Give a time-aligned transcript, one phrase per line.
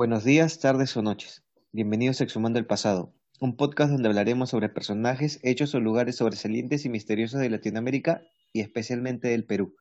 [0.00, 1.44] Buenos días, tardes o noches.
[1.72, 6.86] Bienvenidos a Exhumando el Pasado, un podcast donde hablaremos sobre personajes, hechos o lugares sobresalientes
[6.86, 8.22] y misteriosos de Latinoamérica
[8.54, 9.76] y especialmente del Perú.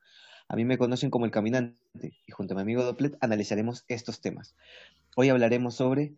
[0.49, 4.19] A mí me conocen como El Caminante y junto a mi amigo Doplet analizaremos estos
[4.19, 4.57] temas.
[5.15, 6.17] Hoy hablaremos sobre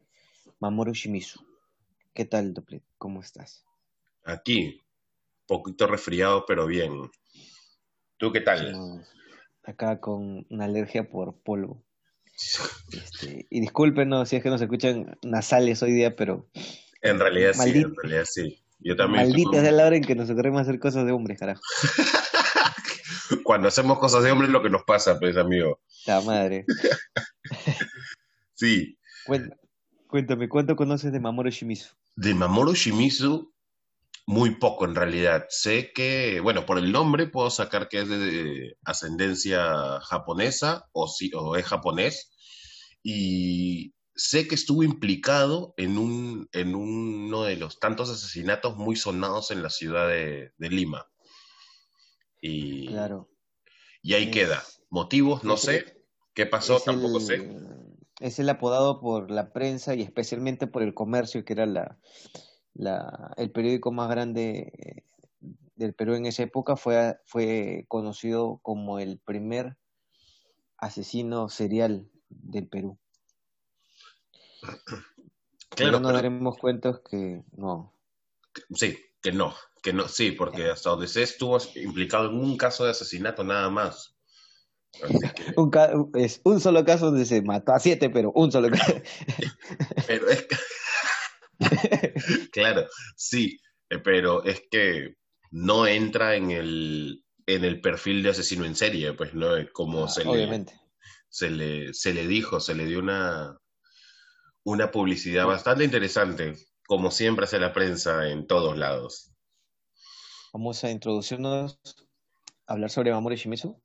[0.59, 1.45] Mamoru Shimizu.
[2.15, 2.81] ¿Qué tal, Doplet?
[2.97, 3.67] ¿Cómo estás?
[4.23, 4.81] Aquí,
[5.45, 7.11] poquito resfriado, pero bien.
[8.17, 9.05] ¿Tú qué tal?
[9.63, 11.83] acá con una alergia por polvo.
[12.91, 16.47] Este, y discúlpenos si es que nos escuchan nasales hoy día, pero.
[17.01, 18.63] En realidad sí, en realidad sí.
[18.79, 19.23] Yo también.
[19.23, 21.61] Maldita es la hora en que nos ocurrimos hacer cosas de hombres, carajo.
[23.43, 25.79] Cuando hacemos cosas de hombres es lo que nos pasa, pues, amigo.
[26.05, 26.65] La madre.
[28.53, 28.97] sí.
[30.07, 31.89] Cuéntame, ¿cuánto conoces de Mamoru Shimizu?
[32.15, 33.53] De Mamoru Shimizu,
[34.25, 35.45] muy poco en realidad.
[35.49, 41.31] Sé que, bueno, por el nombre puedo sacar que es de ascendencia japonesa o, sí,
[41.33, 42.31] o es japonés.
[43.03, 49.51] Y sé que estuvo implicado en, un, en uno de los tantos asesinatos muy sonados
[49.51, 51.07] en la ciudad de, Lima.
[52.39, 53.29] Y, claro.
[54.01, 54.63] y ahí queda.
[54.89, 56.05] Motivos, no sé.
[56.33, 56.79] ¿Qué pasó?
[56.79, 57.49] Tampoco sé.
[58.19, 61.97] Es el apodado por la prensa y especialmente por el comercio, que era la,
[62.73, 65.03] la, el periódico más grande eh,
[65.75, 69.77] del Perú en esa época fue, fue conocido como el primer
[70.77, 72.97] asesino serial del Perú.
[75.73, 77.93] Claro, pero no daremos cuenta que no.
[78.75, 82.83] Sí, que no, que no, sí, porque hasta donde se estuvo implicado en un caso
[82.83, 84.13] de asesinato nada más.
[85.55, 88.93] un, es un solo caso donde se mató a siete, pero un solo caso.
[90.07, 90.43] pero es
[92.51, 95.15] claro, sí, eh, pero es que
[95.51, 99.49] no entra en el, en el perfil de asesino en serie, pues, ¿no?
[99.73, 100.65] Como ah, se, Le,
[101.29, 103.57] se, le, se le dijo, se le dio una,
[104.63, 106.55] una publicidad bastante interesante,
[106.87, 109.31] como siempre hace la prensa en todos lados.
[110.53, 111.79] Vamos a introducirnos
[112.67, 113.81] a hablar sobre Mamoru Shimizu.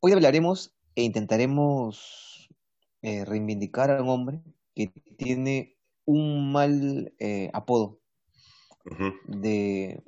[0.00, 2.48] Hoy hablaremos e intentaremos
[3.02, 4.42] eh, reivindicar a un hombre
[4.74, 5.75] que tiene
[6.06, 7.98] un mal eh, apodo
[9.26, 10.02] de,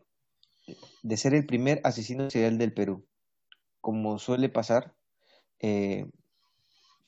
[1.03, 3.07] de, ser el primer asesino serial del Perú.
[3.81, 4.95] Como suele pasar,
[5.61, 6.07] eh,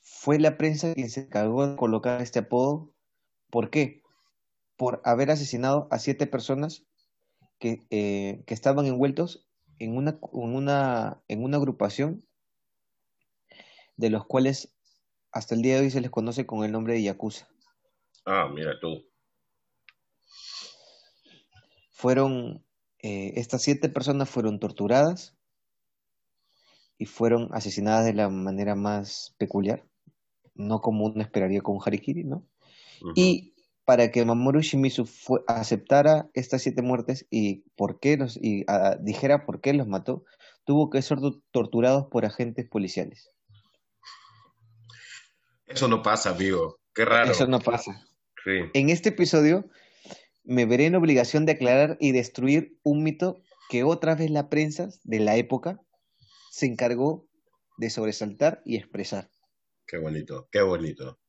[0.01, 2.91] fue la prensa quien se encargó de colocar este apodo.
[3.49, 4.01] ¿Por qué?
[4.77, 6.83] Por haber asesinado a siete personas
[7.59, 9.47] que, eh, que estaban envueltos
[9.79, 12.25] en una, en, una, en una agrupación
[13.97, 14.73] de los cuales
[15.31, 17.47] hasta el día de hoy se les conoce con el nombre de Yakuza.
[18.25, 19.03] Ah, mira tú.
[21.91, 22.65] Fueron,
[22.99, 25.35] eh, estas siete personas fueron torturadas
[26.97, 29.83] y fueron asesinadas de la manera más peculiar,
[30.53, 32.47] no como uno esperaría con un harikiri, ¿no?
[33.15, 33.55] Y
[33.85, 35.09] para que Mamoru Shimizu
[35.47, 40.23] aceptara estas siete muertes y por qué los y ah, dijera por qué los mató,
[40.63, 41.17] tuvo que ser
[41.51, 43.31] torturados por agentes policiales.
[45.65, 46.77] Eso no pasa, amigo.
[46.93, 47.31] Qué raro.
[47.31, 48.05] Eso no pasa.
[48.45, 49.69] En este episodio
[50.43, 54.89] me veré en obligación de aclarar y destruir un mito que otra vez la prensa
[55.03, 55.79] de la época
[56.49, 57.27] se encargó
[57.77, 59.29] de sobresaltar y expresar.
[59.85, 61.19] Qué bonito, qué bonito.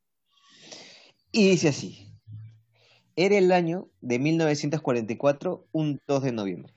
[1.31, 2.13] Y dice así,
[3.17, 6.75] era el año de 1944, un 2 de noviembre.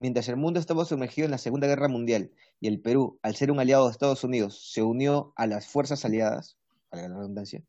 [0.00, 2.30] Mientras el mundo estaba sumergido en la Segunda Guerra Mundial
[2.60, 6.04] y el Perú, al ser un aliado de Estados Unidos, se unió a las fuerzas
[6.04, 6.56] aliadas,
[6.88, 7.62] para la redundancia,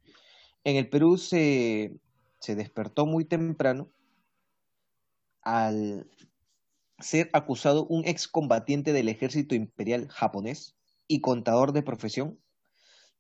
[0.66, 2.00] en el Perú se,
[2.48, 3.90] despertó muy temprano
[5.42, 6.10] al
[7.00, 10.76] ser acusado un excombatiente del ejército imperial japonés
[11.08, 12.40] y contador de profesión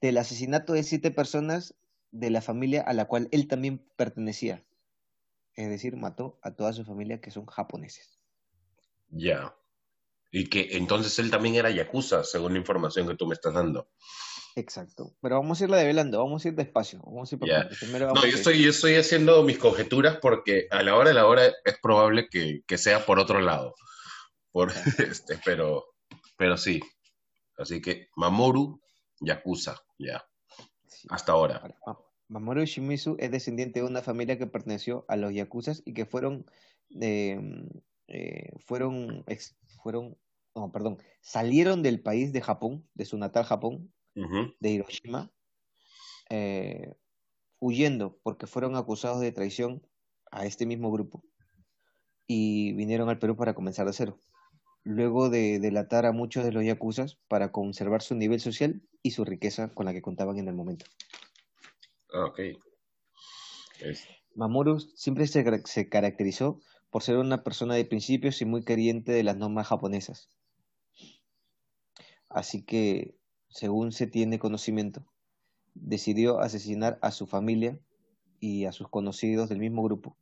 [0.01, 1.75] del asesinato de siete personas
[2.11, 4.65] de la familia a la cual él también pertenecía.
[5.53, 8.19] Es decir, mató a toda su familia que son japoneses.
[9.09, 9.55] Ya.
[10.31, 13.87] Y que entonces él también era yakuza, según la información que tú me estás dando.
[14.55, 15.13] Exacto.
[15.21, 17.01] Pero vamos a irla develando, vamos a ir despacio.
[17.05, 21.09] Vamos a ir no, yo estoy, yo estoy haciendo mis conjeturas porque a la hora
[21.09, 23.75] de la hora es probable que, sea por otro lado.
[24.51, 25.85] Por, este, pero,
[26.37, 26.79] pero sí.
[27.57, 28.79] Así que Mamoru
[29.19, 30.25] Yakuza, ya.
[31.09, 31.61] Hasta ahora.
[32.29, 36.45] Mamoru Shimizu es descendiente de una familia que perteneció a los Yakuzas y que fueron,
[37.01, 37.39] eh,
[38.07, 39.25] eh, fueron,
[39.83, 40.17] fueron,
[40.55, 45.31] no, perdón, salieron del país de Japón, de su natal Japón, de Hiroshima,
[46.29, 46.95] eh,
[47.59, 49.85] huyendo porque fueron acusados de traición
[50.31, 51.23] a este mismo grupo
[52.27, 54.19] y vinieron al Perú para comenzar de cero.
[54.83, 59.25] Luego de delatar a muchos de los yakuzas para conservar su nivel social y su
[59.25, 60.85] riqueza con la que contaban en el momento.
[62.13, 62.39] Ah, ok.
[64.35, 69.23] Mamoru siempre se, se caracterizó por ser una persona de principios y muy queriente de
[69.23, 70.29] las normas japonesas.
[72.29, 73.15] Así que,
[73.55, 75.05] según se tiene conocimiento,
[75.75, 77.79] decidió asesinar a su familia
[78.41, 80.17] y a sus conocidos del mismo grupo.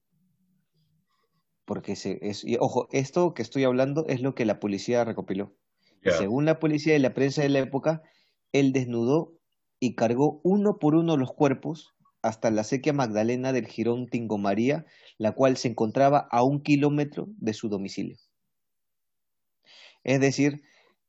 [1.66, 5.58] Porque se, es, y, ojo, esto que estoy hablando es lo que la policía recopiló.
[6.04, 8.04] Según la policía y la prensa de la época,
[8.52, 9.34] él desnudó
[9.80, 14.86] y cargó uno por uno los cuerpos hasta la sequía Magdalena del Girón Tingomaría,
[15.18, 18.18] la cual se encontraba a un kilómetro de su domicilio.
[20.04, 20.62] Es decir,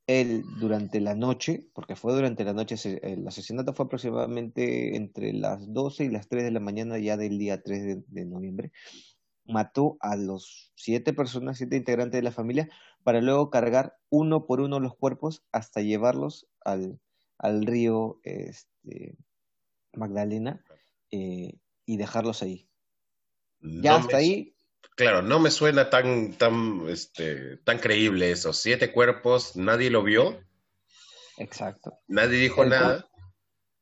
[0.07, 5.73] él durante la noche, porque fue durante la noche, el asesinato fue aproximadamente entre las
[5.73, 8.73] 12 y las 3 de la mañana ya del día 3 de, noviembre,
[9.47, 12.69] mató a los siete personas, siete integrantes de la familia,
[13.03, 17.01] para luego cargar uno por uno los cuerpos hasta llevarlos al,
[17.39, 19.17] al río este,
[19.95, 20.63] Magdalena
[21.11, 22.69] eh, y dejarlos ahí.
[23.61, 24.54] Ya hasta ahí
[24.97, 28.53] Claro, no me suena tan, tan, este, tan creíble eso.
[28.53, 30.41] Siete cuerpos, nadie lo vio.
[31.37, 31.99] Exacto.
[32.07, 33.09] Nadie dijo nada.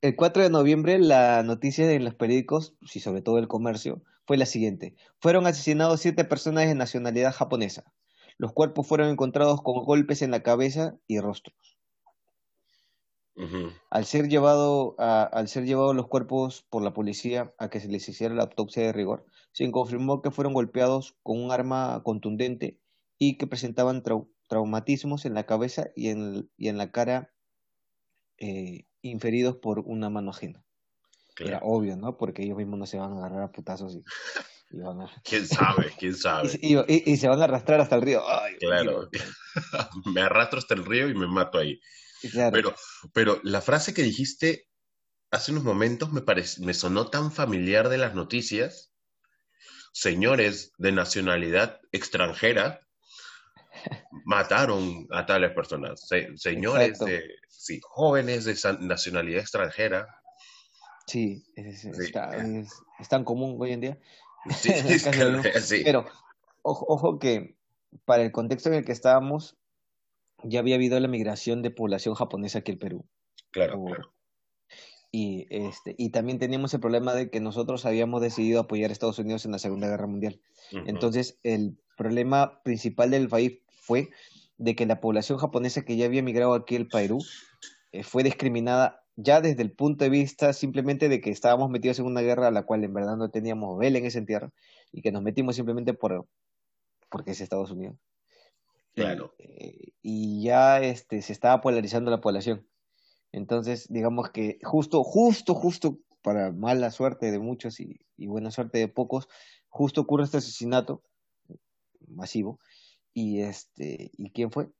[0.01, 4.37] El 4 de noviembre la noticia en los periódicos, y sobre todo el comercio, fue
[4.37, 4.97] la siguiente.
[5.21, 7.85] Fueron asesinados siete personas de nacionalidad japonesa.
[8.39, 11.72] Los cuerpos fueron encontrados con golpes en la cabeza y rostros.
[13.91, 18.09] Al, ser llevado al ser llevados los cuerpos por la policía a que se les
[18.09, 22.79] hiciera la autopsia de rigor, se confirmó que fueron golpeados con un arma contundente
[23.19, 24.03] y que presentaban
[24.49, 27.33] traumatismos en la cabeza y en, y en la cara
[28.39, 30.65] eh, inferidos por una mano ajena.
[31.39, 32.17] Era obvio, ¿no?
[32.17, 33.97] Porque ellos mismos no se van a agarrar a putazos
[34.71, 35.07] y, van a...
[35.25, 35.93] ¿Quién sabe?
[35.99, 36.51] ¿Quién sabe?
[36.61, 38.23] y, se van a arrastrar hasta el río.
[38.61, 39.09] claro.
[40.15, 41.81] me arrastro hasta el río y me mato ahí.
[42.53, 42.75] Pero,
[43.13, 44.69] pero la frase que dijiste
[45.31, 46.23] hace unos momentos me,
[46.61, 48.93] me sonó tan familiar de las noticias
[49.93, 52.81] señores de nacionalidad extranjera
[54.25, 56.09] mataron a tales personas.
[56.37, 60.09] señores de, sí, jóvenes de nacionalidad extranjera.
[61.07, 63.99] Sí, es, tan común hoy en día.
[65.61, 66.07] Sí, Pero
[66.63, 67.57] ojo, ojo que
[68.05, 69.57] para el contexto en el que estábamos,
[70.45, 73.05] ya había habido la migración de población japonesa aquí al Perú.
[73.51, 74.13] Claro, claro
[75.15, 79.19] y, este, y también teníamos el problema de que nosotros habíamos decidido apoyar a Estados
[79.19, 80.41] Unidos en la Segunda Guerra Mundial.
[80.87, 84.09] Entonces, el problema principal del país fue
[84.57, 87.19] de que la población japonesa que ya había emigrado aquí al Perú
[87.93, 92.07] eh, fue discriminada ya desde el punto de vista simplemente de que estábamos metidos en
[92.07, 94.51] una guerra a la cual en verdad no teníamos vela en ese entierro
[94.93, 96.27] y que nos metimos simplemente por
[97.11, 97.97] porque es Estados Unidos.
[98.95, 99.35] Claro.
[99.39, 102.67] Eh, y ya este, se estaba polarizando la población.
[103.33, 108.89] Entonces, digamos que justo, justo, justo, para mala suerte de muchos y, buena suerte de
[108.89, 109.29] pocos,
[109.69, 111.03] justo ocurre este asesinato
[112.07, 112.61] masivo.
[113.15, 114.71] Y este, ¿y quién fue?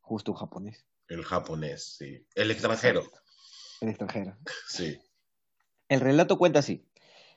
[0.00, 0.84] Justo un japonés.
[1.08, 2.26] El japonés, sí.
[2.34, 3.04] El extranjero.
[3.80, 4.36] El extranjero.
[4.68, 4.98] Sí.
[5.88, 6.86] El relato cuenta así.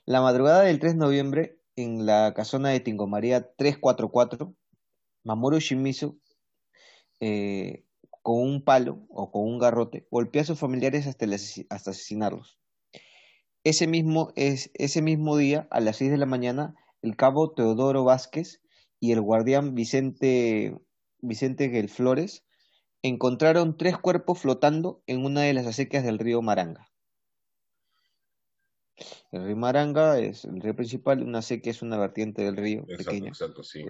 [0.05, 4.55] La madrugada del 3 de noviembre, en la casona de Tingomaría 344,
[5.23, 6.19] Mamoru Shimizu
[7.25, 7.85] eh,
[8.21, 12.59] con un palo o con un garrote, golpeó a sus familiares hasta, hasta asesinarlos.
[13.63, 18.03] Ese mismo, es, ese mismo día, a las 6 de la mañana, el cabo Teodoro
[18.03, 18.61] Vázquez
[18.99, 20.77] y el guardián Vicente,
[21.19, 21.71] Vicente
[23.03, 26.91] encontraron tres cuerpos flotando en una de las acequias del río Maranga.
[29.31, 33.31] El río Maranga es el río principal, una sequía es una vertiente del río pequeña.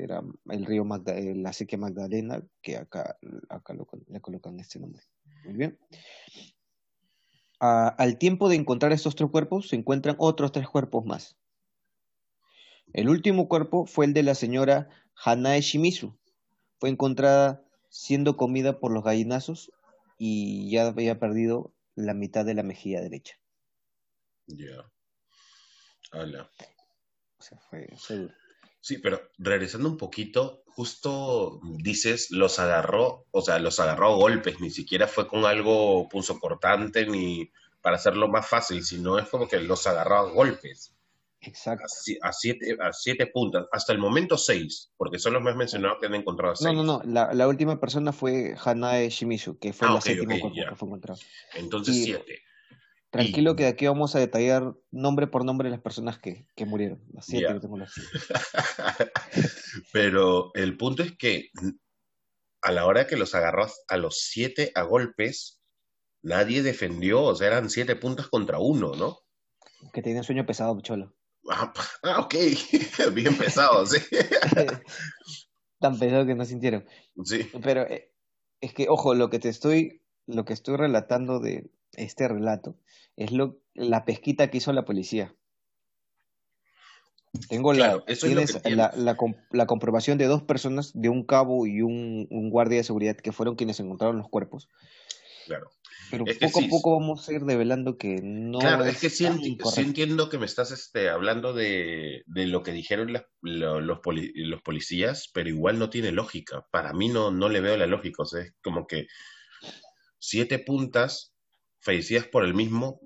[0.01, 3.17] Era el río eh, la sequía Magdalena, que acá,
[3.50, 3.74] acá
[4.07, 5.03] le colocan este nombre.
[5.43, 5.79] Muy bien.
[7.60, 11.38] al tiempo de encontrar estos tres cuerpos, se encuentran otros tres cuerpos más.
[12.93, 16.15] El último cuerpo fue el de la señora Hanae Shimizu.
[16.79, 19.72] Fue encontrada siendo comida por los gallinazos
[20.17, 23.36] y ya había perdido la mitad de la mejilla derecha.
[24.48, 24.92] Ya.
[27.70, 28.34] Fue, seguro.
[28.79, 34.60] Sí, pero regresando un poquito, justo dices, los agarró, o sea, los agarró a golpes,
[34.60, 37.50] ni siquiera fue con algo puso cortante ni
[37.82, 40.93] para hacerlo más fácil, sino es como que los agarró a golpes.
[41.39, 41.86] Exacto.
[42.22, 46.08] A, siete, a siete puntas, hasta el momento seis, porque son los más mencionados que
[46.08, 46.74] han encontrado seis.
[46.74, 50.75] No, no, no, la, última persona fue Hanae Shimizu, que fue ah, la séptima que
[50.75, 51.20] fue encontrado.
[51.55, 52.43] Entonces siete.
[53.13, 57.00] Tranquilo que aquí vamos a detallar nombre por nombre las personas que, murieron.
[57.13, 57.93] Las siete que tengo las
[59.93, 61.51] Pero el punto es que
[62.63, 65.62] a la hora que los agarró a los siete a golpes,
[66.24, 69.20] nadie defendió, o sea, eran siete puntas contra uno, ¿no?
[69.93, 71.13] Que tenía sueño pesado, cholo.
[71.51, 72.34] Ah, ah ok.
[73.13, 74.00] Bien pesado, sí.
[75.79, 76.84] Tan pesado que no sintieron.
[77.24, 77.48] Sí.
[77.62, 78.12] Pero eh,
[78.60, 82.75] es que, ojo, lo que te estoy, lo que estoy relatando de este relato
[83.15, 85.33] es lo, la pesquita que hizo la policía.
[87.50, 88.03] Tengo la,
[89.51, 93.55] la, comprobación de dos personas, de un cabo y un, guardia de seguridad que fueron
[93.55, 94.69] quienes encontraron los cuerpos.
[95.47, 95.71] Claro.
[96.12, 98.59] Pero poco a poco vamos a ir develando que no.
[98.59, 103.23] Claro, es, que sí, entiendo que me estás este, hablando de, lo que dijeron los,
[103.41, 106.67] los, policías, pero igual no tiene lógica.
[106.69, 108.21] Para mí no, no le veo la lógica.
[108.21, 109.07] O sea, es como que
[110.19, 111.32] siete puntas
[111.83, 112.99] fallecidas por el mismo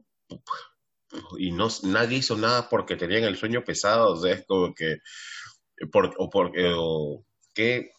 [1.37, 4.97] y no nadie hizo nada porque tenían el sueño pesado, o sea, es como que
[5.91, 7.91] por, o porque o que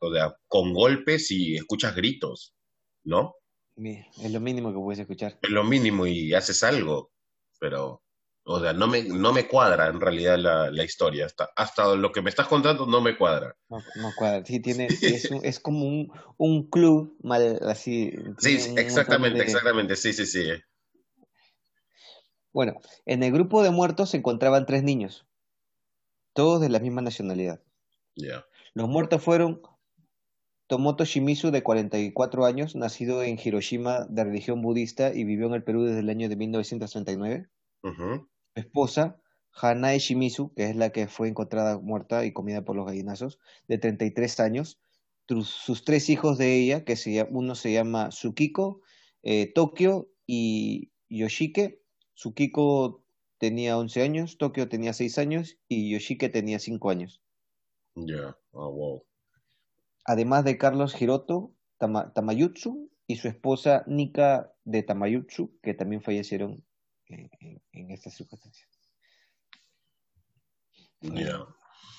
[0.00, 2.54] o sea, con golpes y escuchas gritos,
[3.04, 3.34] ¿no?
[3.76, 5.38] Es lo mínimo que puedes escuchar.
[5.42, 7.12] Es lo mínimo y haces algo,
[7.58, 8.02] pero
[8.44, 11.26] o sea, no me, no me cuadra en realidad la, la historia.
[11.26, 13.54] Hasta, hasta lo que me estás contando no me cuadra.
[13.68, 14.44] No, no cuadra.
[14.44, 18.12] Sí, tiene, es, es como un, un club mal así.
[18.38, 19.96] Sí, exactamente, exactamente.
[19.96, 20.50] Sí, sí, sí.
[22.52, 25.26] Bueno, en el grupo de muertos se encontraban tres niños,
[26.32, 27.62] todos de la misma nacionalidad.
[28.74, 29.62] Los muertos fueron
[30.66, 35.64] Tomoto Shimizu, de 44 años, nacido en Hiroshima de religión budista y vivió en el
[35.64, 37.48] Perú desde el año de 1939.
[37.82, 39.20] Su esposa,
[39.52, 43.78] Hanae Shimizu, que es la que fue encontrada muerta y comida por los gallinazos, de
[43.78, 44.80] 33 años.
[45.26, 46.96] Sus tres hijos de ella, que
[47.30, 48.80] uno se llama Tsukiko,
[49.22, 51.80] eh, Tokio y Yoshike,
[52.14, 53.04] Tsukiko
[53.38, 57.22] tenía 11 años, Tokio tenía 6 años y Yoshike tenía 5 años.
[57.94, 59.04] Ya, oh, wow.
[60.04, 66.64] Además de Carlos Hiroto Tamayutsu y su esposa Nika de Tamayutsu, que también fallecieron
[67.10, 68.68] en, estas circunstancias.
[71.00, 71.46] Ya.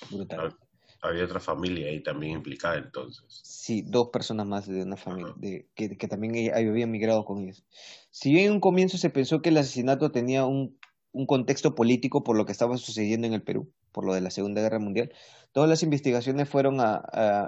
[0.09, 0.55] Brutal.
[1.01, 3.25] Había otra familia ahí también implicada entonces.
[3.43, 7.65] Sí, dos personas más de una familia de, que, también habían migrado con ellos.
[8.11, 10.77] Si bien en un comienzo se pensó que el asesinato tenía un,
[11.25, 14.61] contexto político por lo que estaba sucediendo en el Perú, por lo de la Segunda
[14.61, 15.11] Guerra Mundial,
[15.51, 16.77] todas las investigaciones fueron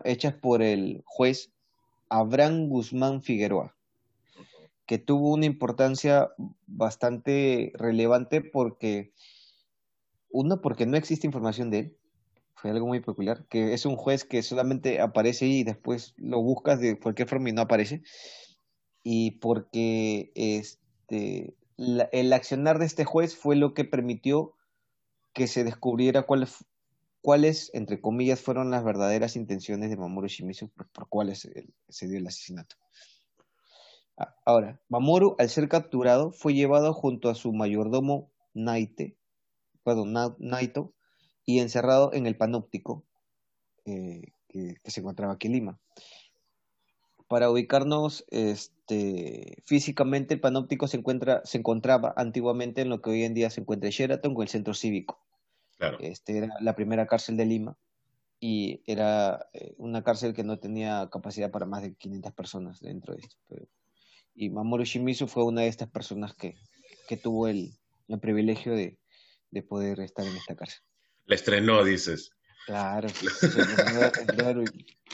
[0.03, 1.51] hechas por el juez
[2.09, 3.75] Abraham Guzmán Figueroa,
[4.85, 6.31] que tuvo una importancia
[6.67, 9.13] bastante relevante porque,
[10.29, 11.97] uno, porque no existe información de él,
[12.55, 16.79] fue algo muy peculiar, que es un juez que solamente aparece y después lo buscas
[16.79, 18.03] de cualquier forma y no aparece.
[19.03, 24.55] Y porque este, el accionar de este juez fue lo que permitió
[25.33, 26.65] que se descubriera cuáles,
[27.21, 31.49] cuáles, entre comillas, fueron las verdaderas intenciones de Mamoru Shimizu por, por cuáles
[31.89, 32.77] se dio el asesinato.
[34.45, 39.17] Ahora, Mamoru, al ser capturado, fue llevado junto a su mayordomo Naite,
[39.83, 40.93] perdón, Naito,
[41.45, 43.03] y encerrado en el panóptico
[43.85, 45.79] eh, que, se encontraba aquí en Lima.
[47.27, 53.23] Para ubicarnos este, físicamente, el panóptico se, encuentra, se encontraba antiguamente en lo que hoy
[53.23, 55.19] en día se encuentra en Sheraton, con el centro cívico.
[55.99, 57.77] Este era la primera cárcel de Lima
[58.39, 63.15] y era eh, una cárcel que no tenía capacidad para más de 500 personas dentro
[63.15, 63.37] de esto.
[64.35, 66.55] Y Mamoru Shimizu fue una de estas personas que,
[67.07, 68.97] que tuvo el, el privilegio de,
[69.51, 70.81] de poder estar en esta cárcel.
[71.25, 72.31] La estrenó, dices.
[72.65, 73.09] Claro,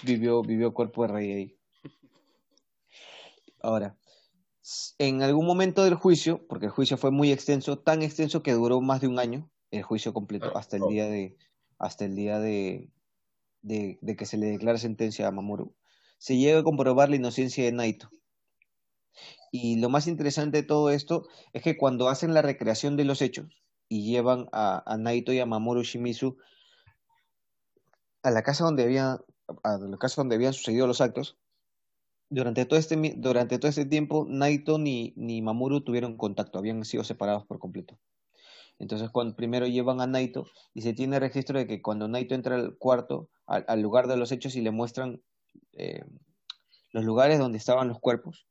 [0.03, 1.59] vivió, vivió cuerpo de rey ahí.
[3.61, 3.97] Ahora,
[4.97, 8.81] en algún momento del juicio, porque el juicio fue muy extenso, tan extenso que duró
[8.81, 11.37] más de un año, el juicio completo, ah, hasta el día de,
[11.77, 12.89] hasta el día de,
[13.61, 15.75] de, que se le declara sentencia a Mamoru,
[16.17, 18.09] se llega a comprobar la inocencia de Naito.
[19.51, 23.21] Y lo más interesante de todo esto es que cuando hacen la recreación de los
[23.21, 23.47] hechos,
[23.89, 26.37] y llevan a, Naito y a Mamoru Shimizu
[28.21, 29.19] a la casa donde había
[29.63, 31.37] a la casa donde habían sucedido los actos.
[32.29, 37.03] Durante todo este, durante todo este tiempo, Naito ni, ni Mamoru tuvieron contacto, habían sido
[37.03, 37.97] separados por completo.
[38.77, 42.55] Entonces, cuando primero llevan a Naito y se tiene registro de que cuando Naito entra
[42.55, 45.23] al cuarto, al, lugar de los hechos y le muestran
[45.73, 46.05] eh,
[46.91, 48.45] los lugares donde estaban los cuerpos,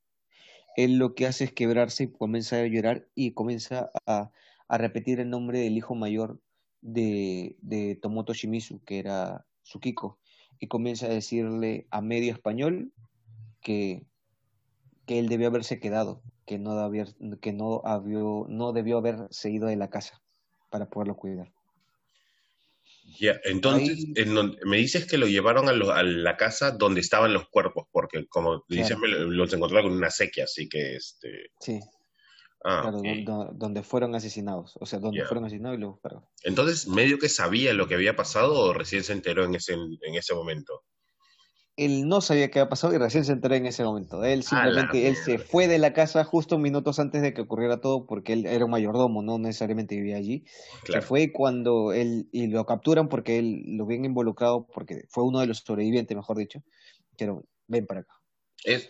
[0.78, 4.30] él lo que hace es quebrarse y comienza a llorar y comienza a,
[4.68, 6.40] a repetir el nombre del hijo mayor
[6.82, 10.20] de, de Tomoto Shimizu, que era Tsukiko,
[10.60, 12.92] y comienza a decirle a medio español
[13.60, 14.06] que,
[15.04, 16.92] que él debió haberse quedado, que no,
[17.40, 17.82] que no,
[18.48, 20.22] no debió haberse ido de la casa
[20.70, 21.52] para poderlo cuidar.
[23.18, 24.06] Ya, entonces
[24.64, 28.96] me dices que lo llevaron a, la casa donde estaban los cuerpos, porque como dices,
[29.00, 31.50] los encontraron con una sequía, así que este.
[31.60, 31.80] Sí.
[32.64, 33.04] Ah, claro, ok.
[33.04, 35.26] don- don- donde fueron asesinados, o sea, donde Ya.
[35.26, 36.24] fueron asesinados y los buscaron.
[36.42, 40.14] Entonces, medio que sabía lo que había pasado o recién se enteró en ese, en
[40.14, 40.82] ese momento.
[41.76, 44.24] Él no sabía qué había pasado y recién se enteró en ese momento.
[44.24, 48.04] Él simplemente, él se fue de la casa justo minutos antes de que ocurriera todo
[48.04, 50.44] porque él era un mayordomo, no necesariamente vivía allí.
[50.80, 51.06] Se Claro.
[51.06, 55.46] fue cuando él, y lo capturan porque él lo habían involucrado, porque fue uno de
[55.46, 56.64] los sobrevivientes, mejor dicho.
[57.16, 58.12] Pero ven para acá.
[58.64, 58.88] Es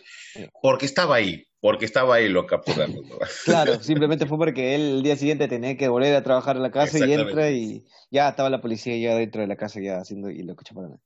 [0.61, 2.95] porque estaba ahí, porque estaba ahí lo capturaron.
[3.07, 3.17] ¿no?
[3.45, 6.71] Claro, simplemente fue porque él el día siguiente tenía que volver a trabajar a la
[6.71, 10.29] casa y entra y ya estaba la policía ya dentro de la casa ya haciendo
[10.31, 10.99] y lo cacharon.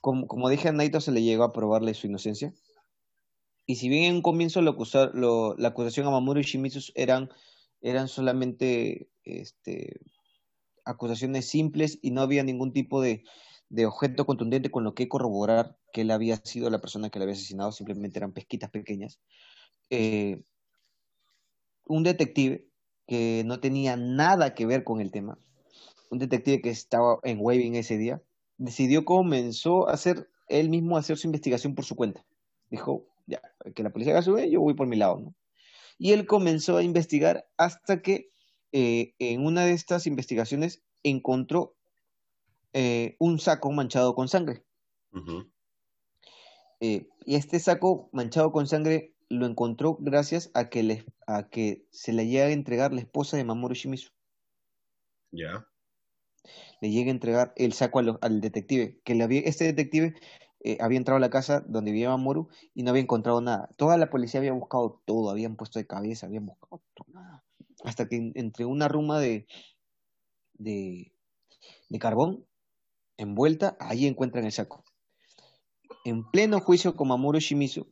[0.00, 2.52] Como, como dije, a Naito se le llegó a probarle su inocencia.
[3.66, 6.92] Y si bien en un comienzo lo acusar- lo- la acusación a Mamoru y Shimizu
[6.94, 7.30] eran,
[7.80, 10.00] eran solamente este,
[10.84, 13.22] acusaciones simples y no había ningún tipo de,
[13.68, 17.24] de objeto contundente con lo que corroborar que él había sido la persona que le
[17.24, 19.20] había asesinado, simplemente eran pesquitas pequeñas.
[19.90, 20.42] Eh,
[21.86, 22.66] un detective
[23.06, 25.38] que no tenía nada que ver con el tema,
[26.10, 28.22] un detective que estaba en Waving ese día,
[28.58, 32.24] decidió, comenzó a hacer él mismo hacer su investigación por su cuenta.
[32.70, 33.40] Dijo, ya,
[33.74, 35.34] que la policía haga su yo voy por mi lado.
[35.98, 38.30] Y él comenzó a investigar hasta que
[38.72, 41.74] eh, en una de estas investigaciones encontró
[42.72, 44.64] eh, un saco manchado con sangre.
[45.12, 45.51] Ujú.
[46.84, 51.86] Eh, y este saco manchado con sangre lo encontró gracias a que, le, a que
[51.90, 54.10] se le llega a entregar la esposa de Mamoru Shimizu.
[55.30, 55.68] Ya.
[56.80, 59.00] Le llega a entregar el saco al, al detective.
[59.04, 60.14] Que le había, este detective
[60.64, 63.68] eh, había entrado a la casa donde vivía Mamoru y no había encontrado nada.
[63.76, 67.06] Toda la policía había buscado todo, habían puesto de cabeza, habían buscado todo.
[67.84, 69.46] Hasta que en- entre una ruma de,
[70.54, 71.12] de,
[71.88, 72.44] de carbón
[73.16, 74.84] envuelta, ahí encuentran el saco.
[76.04, 77.86] En pleno juicio con Mamoru Shimizu,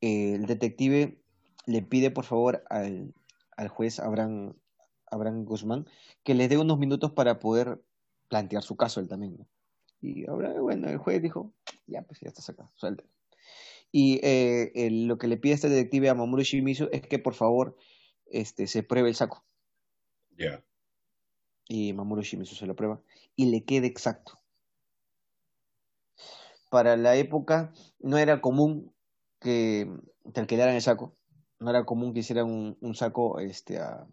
[0.00, 1.22] eh, el detective
[1.66, 3.14] le pide por favor al,
[3.56, 4.54] al juez Abraham,
[5.06, 5.86] Abraham Guzmán
[6.24, 7.82] que le dé unos minutos para poder
[8.28, 9.36] plantear su caso él también.
[9.38, 9.48] ¿no?
[10.00, 11.52] Y ahora, bueno, el juez dijo,
[11.86, 13.04] ya, pues ya estás acá, suelta.
[13.92, 17.76] Y eh, lo que le pide este detective a Mamoru Shimizu es que por favor
[18.26, 19.44] este, se pruebe el saco.
[20.36, 20.64] Ya.
[21.68, 23.02] Y Mamoru Shimizu se lo prueba
[23.36, 24.39] y le queda exacto.
[26.70, 28.94] Para la época no era común
[29.40, 29.90] que
[30.32, 31.16] te alquilaran el saco,
[31.58, 34.06] no era común que hicieran un, un saco este, a-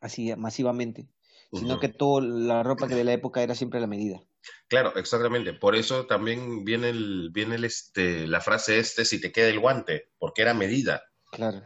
[0.00, 1.08] así masivamente,
[1.52, 4.20] sino que toda la ropa que de la época era siempre a la medida.
[4.68, 5.52] Claro, exactamente.
[5.52, 9.60] Por eso también viene el, viene el este, la frase este, si te queda el
[9.60, 11.02] guante, porque era medida.
[11.32, 11.62] Claro,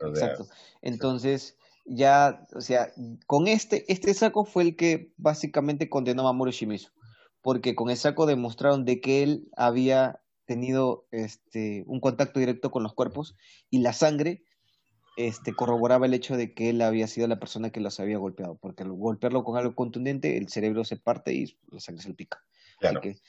[0.00, 0.48] O sea, exacto.
[0.82, 2.92] Entonces, ya, o sea,
[3.26, 6.90] con este, este saco fue el que básicamente condenó a Mamoru Shimizu,
[7.42, 12.82] porque con el saco demostraron de que él había tenido este, un contacto directo con
[12.82, 13.36] los cuerpos
[13.70, 14.44] y la sangre
[15.16, 18.56] este, corroboraba el hecho de que él había sido la persona que los había golpeado,
[18.56, 22.14] porque al golpearlo con algo contundente, el cerebro se parte y la sangre
[22.78, 23.00] claro.
[23.00, 23.20] Así que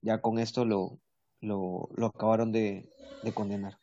[0.00, 1.00] ya con esto lo,
[1.40, 2.88] lo, lo acabaron de,
[3.22, 3.78] de condenar.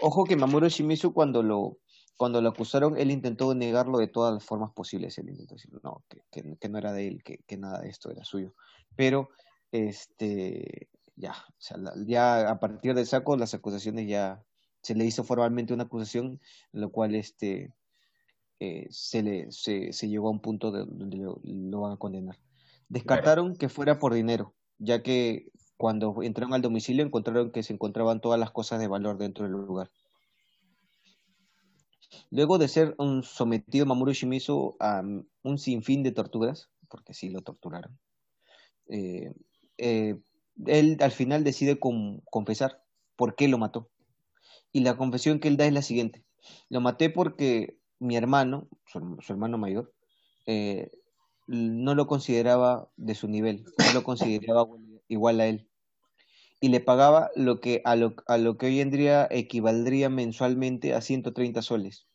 [0.00, 1.78] Ojo que Mamoru Shimizu cuando lo,
[2.20, 5.16] cuando lo acusaron, él intentó negarlo de todas las formas posibles.
[5.16, 7.88] Él intentó decir no, que, que, que no era de él, que, que nada de
[7.88, 8.52] esto era suyo.
[8.94, 9.30] Pero
[9.72, 14.44] este ya, o sea, la- ya a partir del saco las acusaciones ya
[14.82, 17.72] se le hizo formalmente una acusación, lo cual este
[18.58, 21.96] eh, se le se, se llegó a un punto de- donde lo, lo van a
[21.96, 22.38] condenar.
[22.90, 28.20] Descartaron que fuera por dinero, ya que cuando entraron al domicilio encontraron que se encontraban
[28.20, 29.90] todas las cosas de valor dentro del lugar.
[32.30, 37.42] Luego de ser sometido Mamoru Shimizu a um, un sinfín de torturas, porque sí lo
[37.42, 37.98] torturaron,
[38.88, 39.32] eh,
[39.78, 40.16] eh,
[40.66, 42.82] él al final decide con- confesar
[43.16, 43.90] por qué lo mató.
[44.72, 46.24] Y la confesión que él da es la siguiente.
[46.70, 49.94] Lo maté porque mi hermano, su, su hermano mayor,
[50.46, 50.92] eh,
[51.48, 54.66] no lo consideraba de su nivel, no lo consideraba
[55.08, 55.69] igual a él.
[56.60, 60.94] Y le pagaba lo que a lo, a lo que hoy en día equivaldría mensualmente
[60.94, 62.06] a 130 soles,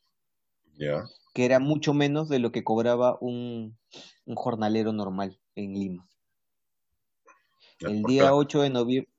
[0.77, 1.05] Ya.
[1.33, 3.77] que era mucho menos de lo que cobraba un,
[4.25, 6.07] un jornalero normal en Lima.
[7.79, 8.35] El Por día plata.
[8.35, 9.11] 8 de noviembre,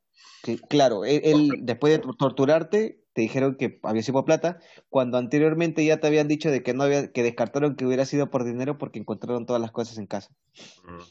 [0.43, 5.19] que, claro, él, él, después de torturarte, te dijeron que había sido por plata, cuando
[5.19, 8.45] anteriormente ya te habían dicho de que no había, que descartaron que hubiera sido por
[8.45, 10.35] dinero porque encontraron todas las cosas en casa.
[10.85, 11.03] Mm,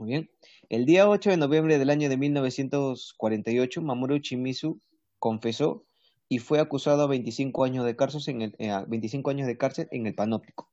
[0.00, 0.30] Muy bien.
[0.70, 4.80] El día 8 de noviembre del año de 1948, Mamoru Shimizu
[5.18, 5.84] confesó
[6.26, 9.58] y fue acusado a 25 años de cárcel en el, eh, a 25 años de
[9.58, 10.70] cárcel en el panóptico,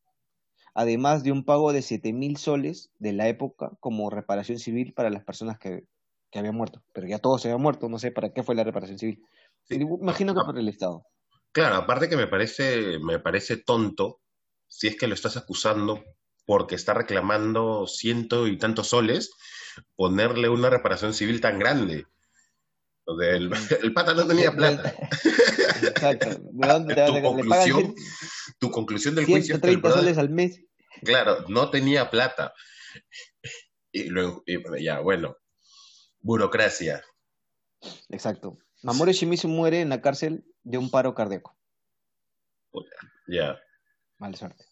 [0.73, 5.09] además de un pago de 7 mil soles de la época como reparación civil para
[5.09, 5.83] las personas que,
[6.31, 6.81] que habían muerto.
[6.93, 9.25] Pero ya todos se habían muerto, no sé para qué fue la reparación civil.
[9.63, 9.75] Sí.
[9.75, 11.05] Imagino que por el Estado.
[11.51, 14.21] Claro, aparte que me parece, me parece tonto
[14.69, 16.01] si es que lo estás acusando
[16.47, 19.31] porque está reclamando ciento y tantos soles,
[19.97, 22.07] ponerle una reparación civil tan grande.
[23.05, 23.51] el,
[23.83, 24.95] el, pata no tenía plata.
[25.83, 26.29] Exacto.
[26.39, 27.95] tu, conclusión,
[28.59, 30.63] tu conclusión del juicio es que el soles al mes.
[31.03, 32.53] Claro, no tenía plata.
[33.91, 34.41] Y luego,
[34.79, 35.35] ya, bueno,
[36.21, 37.03] burocracia.
[38.07, 38.57] Exacto.
[38.83, 41.57] Mamoru Shimizu muere en la cárcel de un paro cardíaco.
[43.27, 43.59] Ya.
[44.17, 44.63] Mala suerte.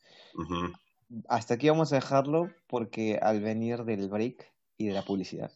[1.27, 5.51] Hasta aquí vamos a dejarlo porque al venir del break y de la publicidad,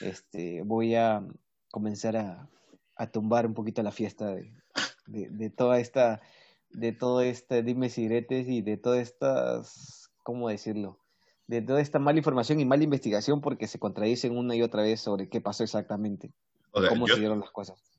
[0.00, 1.26] este, voy a
[1.70, 2.48] comenzar a,
[3.10, 4.36] tumbar un poquito la fiesta
[5.06, 6.20] de, toda esta,
[6.70, 11.00] de todo este dime diretes y de todas estas, ¿cómo decirlo?
[11.48, 15.00] De toda esta mala información y mala investigación porque se contradicen una y otra vez
[15.00, 16.32] sobre qué pasó exactamente,
[16.70, 17.91] cómo se dieron las cosas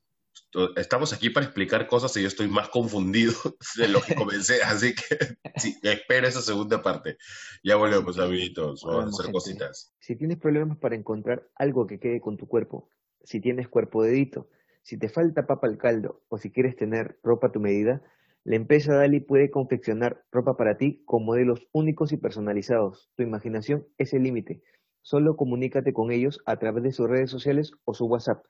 [0.76, 3.32] estamos aquí para explicar cosas y yo estoy más confundido
[3.76, 7.16] de lo que comencé, así que sí, espera esa segunda parte.
[7.62, 9.94] Ya volvemos, amiguitos, vamos a hacer cositas.
[10.00, 12.88] Si tienes problemas para encontrar algo que quede con tu cuerpo,
[13.22, 14.48] si tienes cuerpo dedito,
[14.82, 18.02] si te falta papa al caldo o si quieres tener ropa a tu medida,
[18.44, 23.10] la empresa Dali puede confeccionar ropa para ti con modelos únicos y personalizados.
[23.16, 24.62] Tu imaginación es el límite.
[25.00, 28.44] Solo comunícate con ellos a través de sus redes sociales o su WhatsApp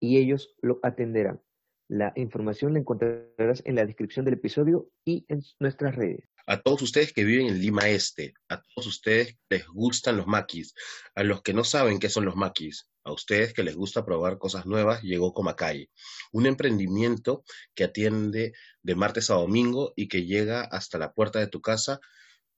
[0.00, 1.40] y ellos lo atenderán.
[1.88, 6.28] La información la encontrarás en la descripción del episodio y en nuestras redes.
[6.48, 10.26] A todos ustedes que viven en Lima Este, a todos ustedes que les gustan los
[10.26, 10.74] maquis,
[11.14, 14.38] a los que no saben qué son los maquis, a ustedes que les gusta probar
[14.38, 15.90] cosas nuevas, llegó Comacay,
[16.32, 21.48] un emprendimiento que atiende de martes a domingo y que llega hasta la puerta de
[21.48, 22.00] tu casa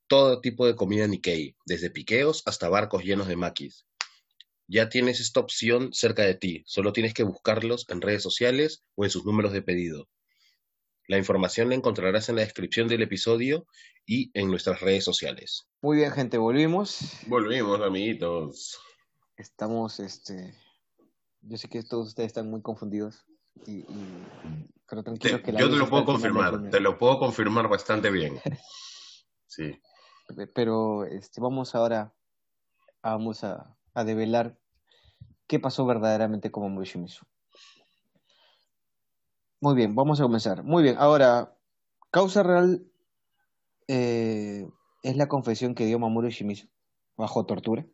[0.06, 3.87] todo tipo de comida Nikkei, desde piqueos hasta barcos llenos de maquis
[4.68, 6.62] ya tienes esta opción cerca de ti.
[6.66, 10.08] Solo tienes que buscarlos en redes sociales o en sus números de pedido.
[11.08, 13.66] La información la encontrarás en la descripción del episodio
[14.04, 15.66] y en nuestras redes sociales.
[15.80, 16.98] Muy bien, gente, volvimos.
[17.26, 18.78] Volvimos, amiguitos.
[19.38, 20.54] Estamos, este.
[21.40, 23.24] Yo sé que todos ustedes están muy confundidos.
[23.66, 23.84] Y,
[24.88, 28.38] pero tranquilo que Yo te lo puedo confirmar, te lo puedo confirmar bastante bien.
[29.50, 29.80] Sí.
[30.54, 32.14] Pero este, vamos ahora,
[33.02, 34.56] vamos a, a develar
[35.46, 37.24] qué pasó verdaderamente con Mamoru Shimizu.
[39.60, 40.62] Muy bien, vamos a comenzar.
[40.62, 41.56] Muy bien, ahora,
[42.10, 42.84] causa real
[43.88, 44.68] eh,
[45.02, 46.68] es la confesión que dio Mamoru Shimizu
[47.16, 47.84] bajo tortura.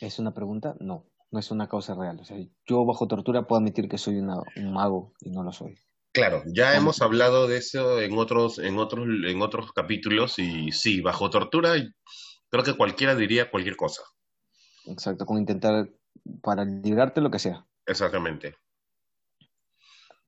[0.00, 0.76] ¿Es una pregunta?
[0.80, 2.18] No, no es una causa real.
[2.20, 5.76] O sea, yo bajo tortura puedo admitir que soy un mago y no lo soy.
[6.12, 11.00] Claro, ya hemos hablado de eso en otros, en otros, en otros capítulos y sí,
[11.00, 11.74] bajo tortura
[12.54, 14.02] creo que cualquiera diría cualquier cosa.
[14.86, 15.90] Exacto, con intentar
[16.40, 17.66] para librarte lo que sea.
[17.84, 18.54] Exactamente.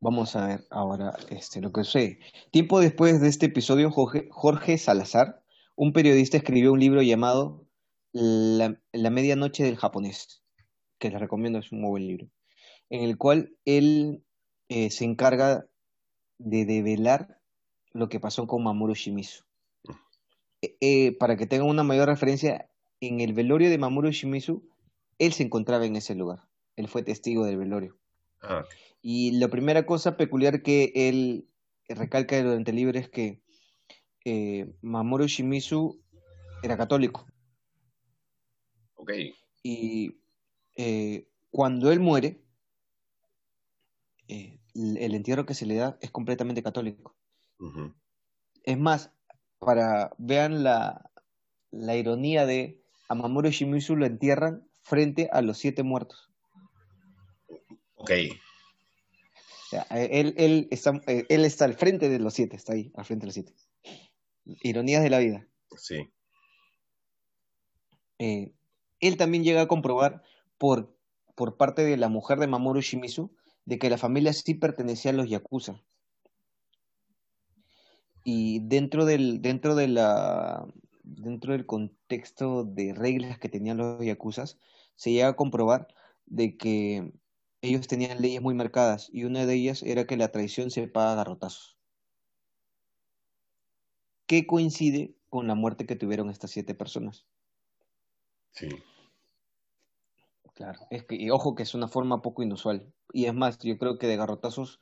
[0.00, 2.18] Vamos a ver ahora este, lo que sé.
[2.50, 5.40] Tiempo después de este episodio, Jorge, Salazar,
[5.76, 7.64] un periodista, escribió un libro llamado
[8.12, 10.42] La, medianoche del japonés,
[10.98, 12.30] que les recomiendo, es un muy buen libro,
[12.90, 14.24] en el cual él
[14.68, 15.68] eh, se encarga
[16.38, 17.40] de develar
[17.92, 19.45] lo que pasó con Mamoru Shimizu.
[20.66, 22.68] Eh, eh, para que tengan una mayor referencia,
[23.00, 24.62] en el velorio de Mamoru Shimizu,
[25.18, 26.48] él se encontraba en ese lugar.
[26.76, 27.96] Él fue testigo del velorio.
[28.42, 28.64] Ah.
[29.02, 31.48] Y la primera cosa peculiar que él
[31.88, 33.40] recalca durante el libro es que
[34.24, 36.00] eh, Mamoru Shimizu
[36.62, 37.26] era católico.
[38.96, 39.12] Ok.
[39.62, 40.16] Y
[41.50, 42.42] cuando él muere,
[44.28, 47.14] el entierro que se le da es completamente católico.
[48.64, 49.15] Es más,
[49.66, 51.10] para vean la,
[51.72, 56.30] la ironía de a Mamoru Shimizu lo entierran frente a los siete muertos.
[57.96, 58.10] Ok.
[59.90, 63.26] él, él, está, él está al frente de los siete, está ahí, al frente de
[63.26, 63.54] los siete.
[64.44, 65.48] Ironías de la vida.
[65.76, 66.12] Sí.
[68.20, 68.52] Eh,
[69.00, 70.22] él también llega a comprobar
[70.58, 70.96] por,
[71.34, 75.14] por parte de la mujer de Mamoru Shimizu de que la familia sí pertenecía a
[75.14, 75.82] los Yakuza
[78.28, 80.66] y dentro del dentro de la
[81.04, 84.58] dentro del contexto de reglas que tenían los yakuzas
[84.96, 85.86] se llega a comprobar
[86.26, 87.12] de que
[87.62, 91.12] ellos tenían leyes muy marcadas y una de ellas era que la traición se paga
[91.12, 91.78] a garrotazos.
[94.26, 97.26] Que coincide con la muerte que tuvieron estas siete personas
[98.50, 98.68] sí.
[100.54, 102.92] Claro es que y ojo que es una forma poco inusual.
[103.12, 104.80] Y es más yo creo que de garrotazos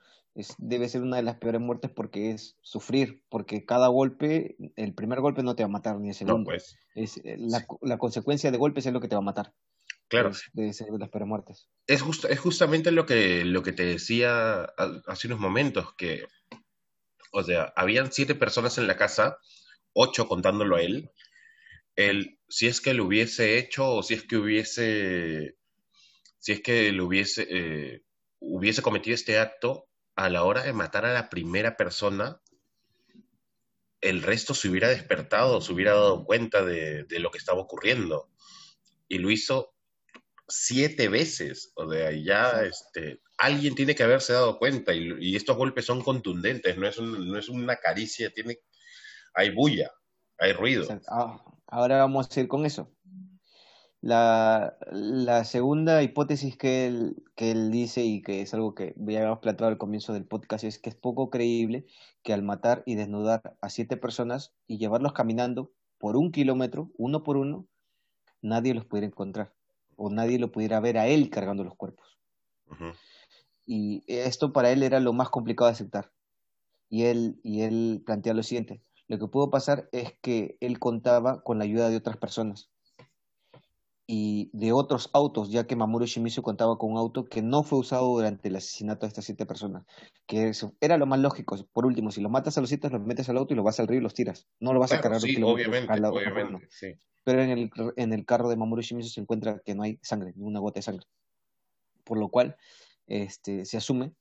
[0.59, 5.21] debe ser una de las peores muertes porque es sufrir, porque cada golpe, el primer
[5.21, 6.45] golpe no te va a matar ni el segundo.
[6.45, 6.77] pues.
[6.95, 9.53] es, eh, la, consecuencia de golpes es lo que te va a matar.
[10.09, 10.33] Claro.
[10.53, 11.69] de, de las muertes.
[11.87, 14.65] Es, es justamente lo que, lo que te decía
[15.07, 16.27] hace unos momentos, que,
[17.33, 19.39] o sea, habían siete personas en la casa,
[19.93, 21.11] ocho contándolo a él.
[21.97, 25.57] Él, si es que lo hubiese hecho o si es que hubiese,
[26.39, 28.03] si es que lo hubiese, eh,
[28.41, 32.41] hubiese cometido este acto, a la hora de matar a la primera persona,
[34.01, 38.29] el resto se hubiera despertado, se hubiera dado cuenta de, de lo que estaba ocurriendo.
[39.09, 39.75] Y lo hizo
[40.49, 41.73] siete veces.
[41.75, 46.77] O sea, ya este, alguien tiene que haberse dado cuenta y, estos golpes son contundentes,
[46.77, 48.59] no es, no es una caricia, tiene,
[49.35, 49.91] hay bulla,
[50.39, 50.87] hay ruido.
[51.09, 52.94] Ah, ahora vamos a ir con eso.
[54.05, 59.21] La, la segunda hipótesis que él, que él dice y que es algo que ya
[59.21, 61.87] habíamos planteado al comienzo del podcast es que es poco creíble
[62.23, 67.23] que al matar y desnudar a siete personas y llevarlos caminando por un kilómetro, uno
[67.23, 67.67] por uno,
[68.43, 69.55] nadie los pudiera encontrar
[69.97, 72.19] o nadie lo pudiera ver a él cargando los cuerpos.
[73.65, 76.13] Y esto para él era lo más complicado de aceptar.
[76.91, 81.43] Y él, y él plantea lo siguiente, lo que pudo pasar es que él contaba
[81.43, 82.69] con la ayuda de otras personas
[84.07, 87.79] y de otros autos, ya que Mamoru Shimizu contaba con un auto que no fue
[87.79, 89.85] usado durante el asesinato de estas siete personas,
[90.27, 91.57] que era lo más lógico.
[91.73, 93.81] Por último, si los matas a los siete, los metes al auto y los vas
[93.81, 94.47] al río y los tiras.
[94.61, 98.51] No lo vas a cargar sí, obviamente, obviamente, sí pero en el, en el carro
[98.51, 101.07] de Mamoru Shimizu se encuentra que no hay sangre, ni una gota de sangre.
[102.05, 102.57] Por lo cual
[103.07, 104.13] este, se asume,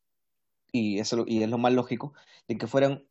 [0.71, 2.13] y, eso, y es lo más lógico,
[2.47, 3.05] de que fueran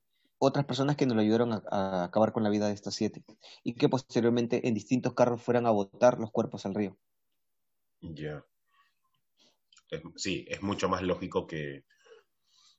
[0.44, 3.22] otras personas que nos lo ayudaron a, acabar con la vida de estas siete,
[3.62, 6.98] y que posteriormente en distintos carros fueran a botar los cuerpos al río.
[8.00, 8.44] Ya.
[10.16, 11.84] Sí, es mucho más lógico que,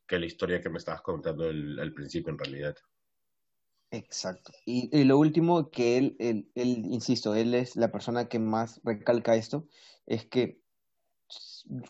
[0.06, 2.76] que la historia que me estabas contando al principio, en realidad.
[3.92, 4.52] Exacto.
[4.66, 9.36] Y, lo último que él, él, él, insisto, él es la persona que más recalca
[9.36, 9.70] esto,
[10.06, 10.60] es que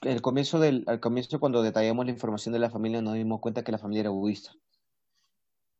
[0.03, 3.63] el comienzo del, al comienzo cuando detallamos la información de la familia nos dimos cuenta
[3.63, 4.51] que la familia era budista.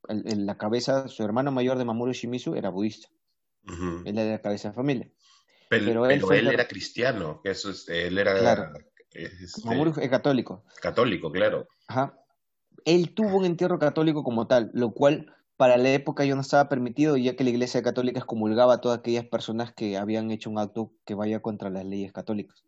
[0.08, 3.08] En, la cabeza, su hermano mayor de Mamoru Shimizu era budista.
[4.04, 5.10] Él era la cabeza de familia.
[5.68, 8.38] Pero, él, era cristiano, eso es, él era...
[8.38, 8.72] Claro.
[9.10, 10.64] Este, Mamoru es católico.
[10.80, 11.68] Católico, claro.
[11.88, 12.18] Ajá.
[12.84, 16.68] Él tuvo un entierro católico como tal, lo cual para la época ya no estaba
[16.68, 20.58] permitido, ya que la Iglesia Católica excomulgaba a todas aquellas personas que habían hecho un
[20.58, 22.64] acto que vaya contra las leyes católicas.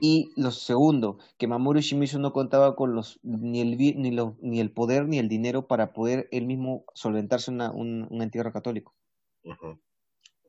[0.00, 4.70] Y lo segundo, que Mamoru Shimizu no contaba con los ni el ni, ni el
[4.70, 8.94] poder ni el dinero para poder él mismo solventarse una, un, entierro católico.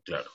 [0.03, 0.29] Claro.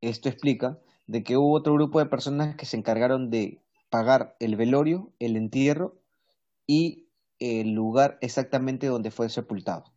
[0.00, 4.56] Esto explica de que hubo otro grupo de personas que se encargaron de pagar el
[4.56, 6.00] velorio, el entierro
[6.66, 9.92] y el lugar exactamente donde fue sepultado.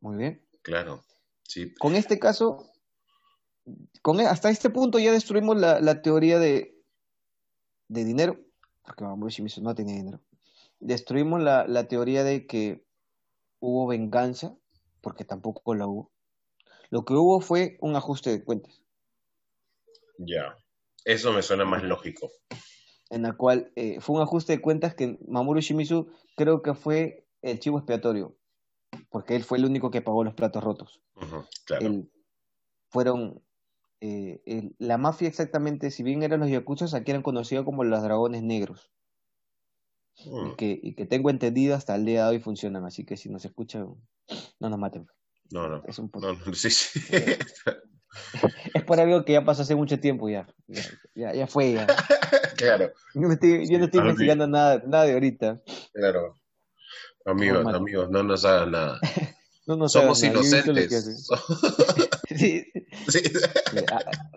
[0.00, 0.46] Muy bien.
[0.62, 1.02] Claro,
[1.42, 1.74] sí.
[1.74, 2.71] Con este caso,
[4.02, 6.74] con, e, hasta este punto ya destruimos la, teoría de,
[7.88, 8.40] de dinero,
[8.84, 10.20] porque Shimizu no tenía dinero.
[10.80, 12.84] Destruimos la, la teoría de que
[13.60, 14.56] hubo venganza,
[15.00, 16.10] porque tampoco la hubo.
[16.90, 18.82] Lo que hubo fue un ajuste de cuentas.
[20.18, 20.56] Ya,
[21.04, 22.30] eso me suena más lógico
[23.12, 27.26] en la cual eh, fue un ajuste de cuentas que Mamoru Shimizu creo que fue
[27.42, 28.34] el chivo expiatorio,
[29.10, 31.02] porque él fue el único que pagó los platos rotos.
[32.88, 33.42] fueron
[34.04, 38.42] eh, la mafia exactamente, si bien eran los yakuzas, aquí eran conocidos como los dragones
[38.42, 38.90] negros.
[40.16, 40.56] y, mm.
[40.56, 43.44] que, y, que, tengo entendido hasta el día de hoy funcionan, así que si nos
[43.44, 43.86] escuchan,
[44.60, 45.06] no nos maten.
[45.50, 45.82] No, no.
[45.86, 47.00] Es un no, sí, sí.
[48.74, 50.46] es por algo que ya pasó hace mucho tiempo ya.
[51.14, 51.86] Ya, ya, fue ya.
[52.56, 52.92] claro.
[53.14, 55.62] Yo no estoy, yo no estoy investigando nada, nada de ahorita.
[55.92, 56.34] Claro.
[57.24, 59.00] Amigos, amigos, no nos hagan nada.
[59.66, 61.28] no nos Somos inocentes.
[62.28, 62.64] sí.
[63.08, 63.22] sí.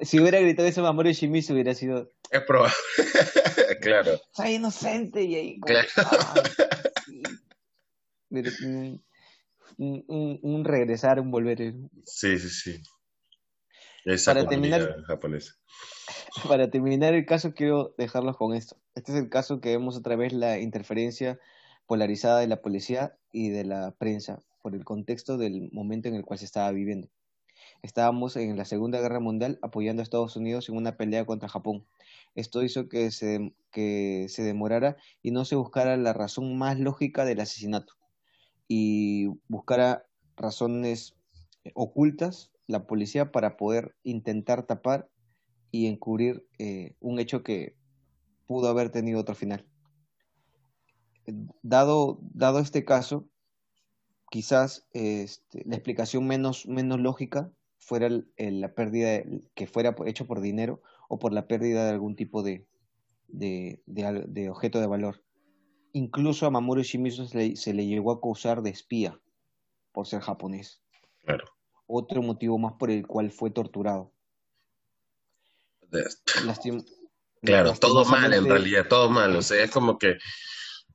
[0.05, 2.11] Si hubiera gritado eso Mamoru Shimizu hubiera sido.
[2.31, 2.73] Es probable.
[3.81, 4.19] claro.
[4.31, 5.59] Soy inocente y ahí.
[5.59, 5.87] Claro.
[9.77, 11.73] un, un, un, regresar, un volver.
[12.05, 12.81] Sí, sí, sí
[14.25, 14.95] para terminar,
[16.47, 18.77] Para terminar el caso, quiero dejarlos con esto.
[18.93, 21.39] Este es el caso que vemos otra vez la interferencia
[21.87, 26.23] polarizada de la policía y de la prensa por el contexto del momento en el
[26.23, 27.09] cual se estaba viviendo.
[27.81, 31.85] Estábamos en la Segunda Guerra Mundial apoyando a Estados Unidos en una pelea contra Japón.
[32.33, 37.25] Esto hizo que se, que se demorara y no se buscara la razón más lógica
[37.25, 37.93] del asesinato
[38.67, 41.15] y buscara razones
[41.73, 45.09] ocultas la policía para poder intentar tapar
[45.71, 47.75] y encubrir eh, un hecho que
[48.47, 49.65] pudo haber tenido otro final.
[51.63, 53.27] Dado, dado este caso,
[54.29, 57.51] quizás este, la explicación menos, menos lógica
[57.85, 59.21] fuera la pérdida,
[59.53, 62.65] que fuera hecho por dinero o por la pérdida de algún tipo de,
[63.27, 65.23] de, de, objeto de valor.
[65.93, 69.19] Incluso a Mamoru Shimizu se le, llegó a acusar de espía
[69.91, 70.81] por ser japonés.
[71.23, 71.45] Claro.
[71.85, 74.11] Otro motivo más por el cual fue torturado.
[77.43, 79.35] claro, todo mal en realidad, todo mal.
[79.35, 80.17] O sea, es como que,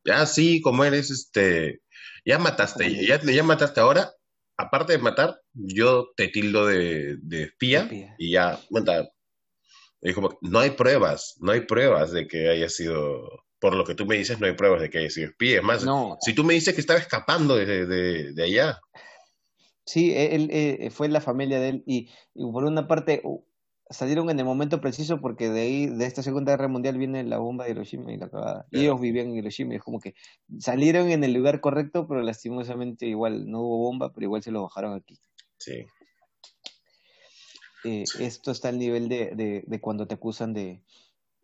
[0.05, 1.83] ya sí, como eres, este,
[2.24, 4.12] ya mataste, ya, ya mataste ahora,
[4.57, 8.60] aparte de matar, yo te tildo de, espía, y ya,
[10.02, 13.94] es como, no hay pruebas, no hay pruebas de que haya sido, por lo que
[13.94, 15.58] tú me dices, no hay pruebas de que haya sido espía.
[15.58, 15.86] Es más,
[16.20, 17.86] si tú me dices que estaba escapando de,
[18.32, 18.80] de, allá.
[19.84, 23.22] Sí, él, eh, fue la familia de él y, por una parte
[23.90, 27.38] salieron en el momento preciso porque de ahí, de esta Segunda Guerra Mundial viene la
[27.38, 28.66] bomba de Hiroshima y la acabada.
[28.70, 30.14] Ellos vivían en Hiroshima y es como que
[30.58, 34.62] salieron en el lugar correcto, pero lastimosamente igual no hubo bomba, pero igual se lo
[34.62, 35.18] bajaron aquí.
[35.61, 35.87] Sí.
[37.85, 40.83] Eh, esto está al nivel de, de, cuando te acusan de,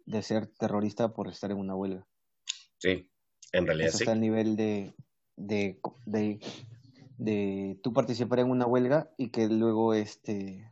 [0.05, 2.07] de, ser terrorista por estar en una huelga.
[2.79, 3.09] Sí,
[3.53, 4.95] en realidad esto está al nivel de,
[5.37, 6.41] de, de,
[7.17, 10.71] de tú participar en una huelga y que luego este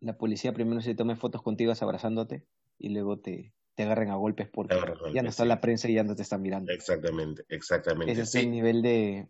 [0.00, 2.44] la policía primero se tome fotos contigo abrazándote
[2.78, 4.76] y luego te, te agarren a golpes porque
[5.14, 6.72] ya no está la prensa y ya no te están mirando.
[6.72, 8.12] Exactamente, exactamente.
[8.12, 9.28] Ese es el nivel de,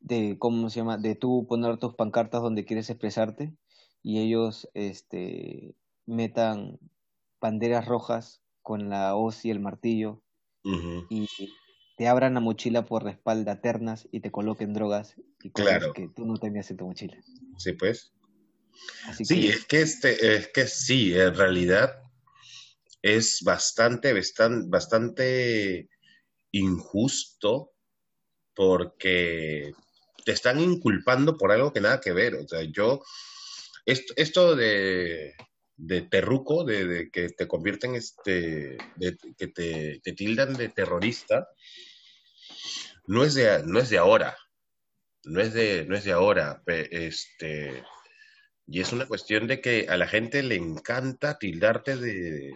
[0.00, 0.98] de, ¿cómo se llama?
[0.98, 3.54] De tú poner tus pancartas donde quieres expresarte
[4.02, 5.74] y ellos este,
[6.06, 6.78] metan
[7.40, 10.22] banderas rojas con la hoz y el martillo
[11.08, 11.26] y
[11.96, 16.08] te abran la mochila por la espalda ternas y te coloquen drogas y cosas que
[16.08, 17.16] tú no tenías en tu mochila.
[17.58, 18.12] Sí, pues.
[19.22, 22.02] sí, es que este, es que sí, en realidad
[23.02, 24.14] es bastante,
[24.68, 25.88] bastante
[26.52, 27.72] injusto
[28.54, 29.72] porque
[30.30, 32.36] te están inculpando por algo que nada que ver.
[32.36, 33.02] O sea, yo
[33.84, 35.34] esto, de,
[35.76, 41.48] de terruco, de, que te convierten, este, de, que te, tildan de terrorista,
[43.08, 44.36] no es de, no es de ahora.
[45.24, 46.62] No es de, no es de ahora.
[46.64, 47.82] Este,
[48.68, 52.54] y es una cuestión de que a la gente le encanta tildarte de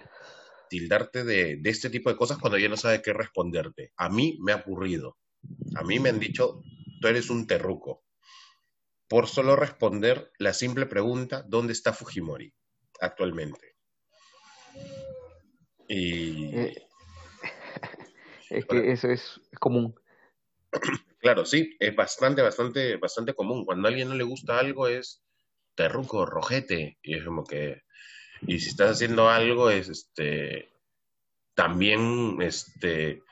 [0.71, 3.91] tildarte de, de este tipo de cosas cuando ya no sabe qué responderte.
[3.97, 5.19] A mí me ha ocurrido.
[5.75, 6.63] A mí me han dicho,
[7.05, 8.03] tú eres un terruco
[9.09, 12.51] por solo responder la simple pregunta, ¿dónde está Fujimori
[12.99, 13.77] actualmente?
[15.87, 16.47] Y...
[16.57, 16.87] Eh,
[18.49, 19.95] es que eso es, común.
[21.19, 23.65] Claro, sí, es bastante, bastante, bastante común.
[23.65, 25.25] Cuando a alguien no le gusta algo es
[25.75, 27.83] terruco, rojete, y es como que...
[28.43, 30.71] Y si estás haciendo algo es, este,
[31.55, 33.23] también, este,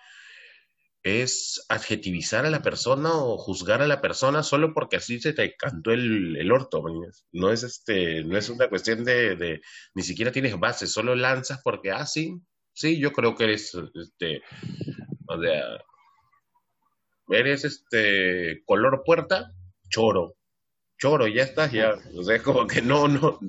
[1.02, 5.56] es adjetivizar a la persona o juzgar a la persona solo porque así se te
[5.56, 6.84] cantó el, el orto,
[7.32, 9.60] no es este, no es una cuestión de,
[9.94, 12.40] ni siquiera tienes base, solo lanzas porque, ah, sí,
[12.72, 14.42] sí, yo creo que eres, este,
[15.26, 15.62] o sea,
[17.30, 19.52] eres este, color puerta,
[19.88, 20.36] choro,
[20.98, 23.40] choro, ya estás, ya, o sea, como que no, no,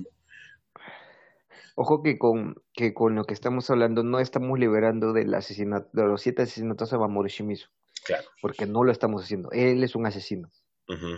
[1.75, 6.03] Ojo que con, que con lo que estamos hablando no estamos liberando del asesinato, de
[6.05, 7.67] los siete asesinatos a Mamoru Shimizu.
[8.05, 8.27] Claro.
[8.41, 9.49] Porque no lo estamos haciendo.
[9.51, 10.49] Él es un asesino.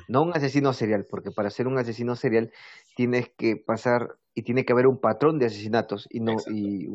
[0.08, 2.52] No un asesino serial, porque para ser un asesino serial
[2.96, 6.88] tienes que pasar y tiene que haber un patrón de asesinatos y no, y,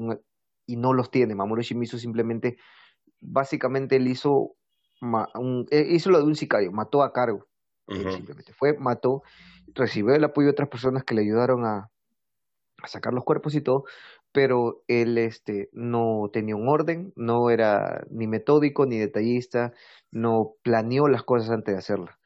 [0.66, 1.34] y no los tiene.
[1.34, 2.56] Mamoru Shimizu simplemente,
[3.20, 4.54] básicamente él hizo,
[5.02, 7.48] un, eh, hizo lo de un sicario, mató a cargo.
[7.88, 9.22] simplemente fue, mató,
[9.74, 11.90] recibió el apoyo de otras personas que le ayudaron a,
[12.82, 13.84] a sacar los cuerpos y todo,
[14.32, 19.72] pero él este, no tenía un orden, no era ni metódico ni detallista,
[20.10, 22.16] no planeó las cosas antes de hacerlas.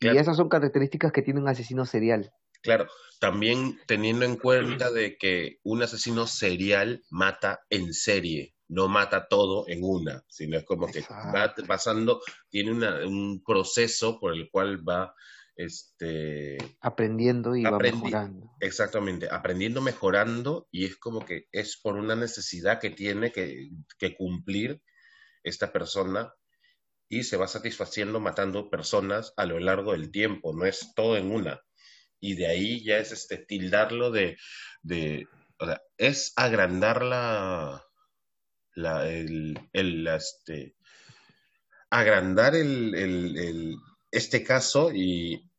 [0.00, 2.32] Y esas son características que tiene un asesino serial.
[2.62, 2.86] Claro,
[3.20, 9.64] también teniendo en cuenta de que un asesino serial mata en serie, no mata todo
[9.68, 12.72] en una, sino es como que va pasando, tiene
[13.04, 15.14] un proceso por el cual va
[15.56, 18.50] este, aprendiendo y va mejorando.
[18.60, 23.70] Exactamente, aprendiendo, mejorando y es como que es por una necesidad que tiene que,
[24.16, 24.82] cumplir
[25.42, 26.32] esta persona
[27.08, 31.30] y se va satisfaciendo matando personas a lo largo del tiempo, no es todo en
[31.30, 31.60] una.
[32.20, 34.36] Y de ahí ya es este tildarlo de,
[34.82, 35.26] de
[35.58, 37.84] o sea, es agrandar la,
[38.74, 40.74] la el, el este,
[41.90, 43.76] agrandar el, el
[44.16, 45.50] este caso y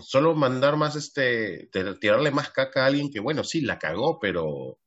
[0.00, 1.68] solo mandar más, este,
[2.00, 4.78] tirarle más caca a alguien que, bueno, sí, la cagó, pero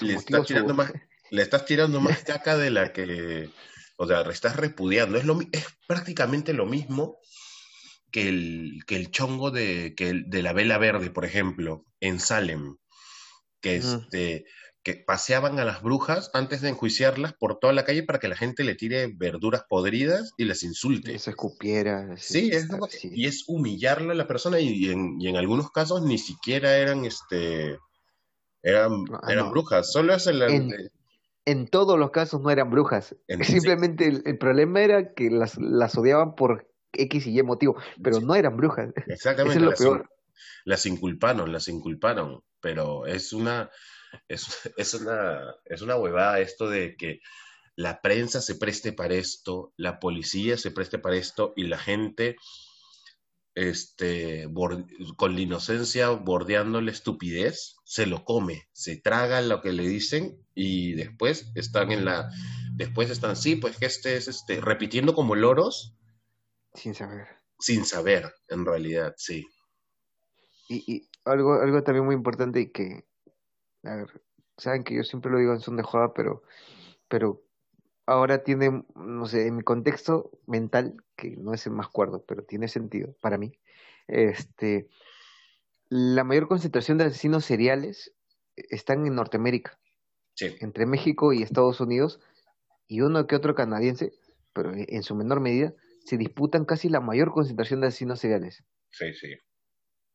[0.00, 0.92] le estás, tirando más,
[1.30, 3.50] le estás tirando más caca de la que,
[3.96, 5.18] o sea, estás repudiando.
[5.18, 7.18] Es, lo, es prácticamente lo mismo
[8.10, 12.20] que el, que el chongo de, que el- de la vela verde, por ejemplo, en
[12.20, 12.76] Salem,
[13.60, 14.44] que, este,
[14.84, 18.36] que paseaban a las brujas antes de enjuiciarlas por toda la calle para que la
[18.36, 21.12] gente le tire verduras podridas y les insulte.
[21.12, 22.14] Que se escupiera.
[22.18, 23.10] Sí, es sí.
[23.14, 27.04] y es humillarle a la persona y, en, y en algunos casos ni siquiera eran
[27.06, 27.78] este
[28.62, 29.50] eran, Ah, eran no.
[29.52, 30.70] brujas, solo es el, En-
[31.46, 33.14] En todos los casos no eran brujas.
[33.28, 37.76] En- Simplemente el, el problema era que las, las odiaban por X y Y motivo,
[38.02, 38.24] pero Sí.
[38.24, 38.92] no eran brujas.
[39.06, 40.10] exactamente Eso es lo las, peor.
[40.64, 43.70] las inculparon, las inculparon, pero es una
[44.28, 47.20] es, es una es una huevada esto de que
[47.76, 52.36] la prensa se preste para esto, la policía se preste para esto y la gente
[53.54, 54.48] este,
[55.16, 60.36] con la inocencia bordeando la estupidez, se lo come, se traga lo que le dicen
[60.54, 62.30] y después están en la,
[62.74, 65.96] después están, sí, pues que este es este, repitiendo como loros
[66.74, 67.26] Sin saber.
[67.58, 69.46] sin saber, en realidad, sí.
[70.68, 73.04] Y, y algo, algo también muy importante y que,
[73.84, 74.22] a ver,
[74.56, 76.42] saben que yo siempre lo digo en son de joda, pero,
[77.08, 77.42] pero
[78.06, 82.44] ahora tiene, no sé, en mi contexto mental, que no es el más cuerdo, pero
[82.44, 83.52] tiene sentido para mí,
[84.08, 84.88] este,
[85.88, 88.12] la mayor concentración de asesinos seriales
[88.56, 89.78] están en Norteamérica,
[90.36, 92.20] Sí, entre México y Estados Unidos,
[92.88, 94.12] y uno que otro canadiense,
[94.52, 95.74] pero en su menor medida,
[96.04, 98.64] se disputan casi la mayor concentración de asesinos seriales.
[98.90, 99.34] sí, sí.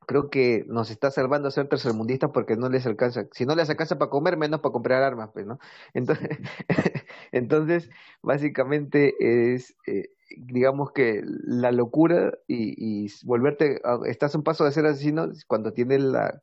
[0.09, 3.27] Creo que nos está salvando ser tercermundistas porque no les alcanza.
[3.31, 5.59] Si no les alcanza para comer, menos para comprar armas, pues, ¿no?
[5.93, 6.39] Entonces,
[7.31, 7.91] entonces
[8.23, 14.65] básicamente es, eh, digamos que la locura y, y volverte, a- estás a un paso
[14.65, 16.41] de ser asesino cuando tienes la,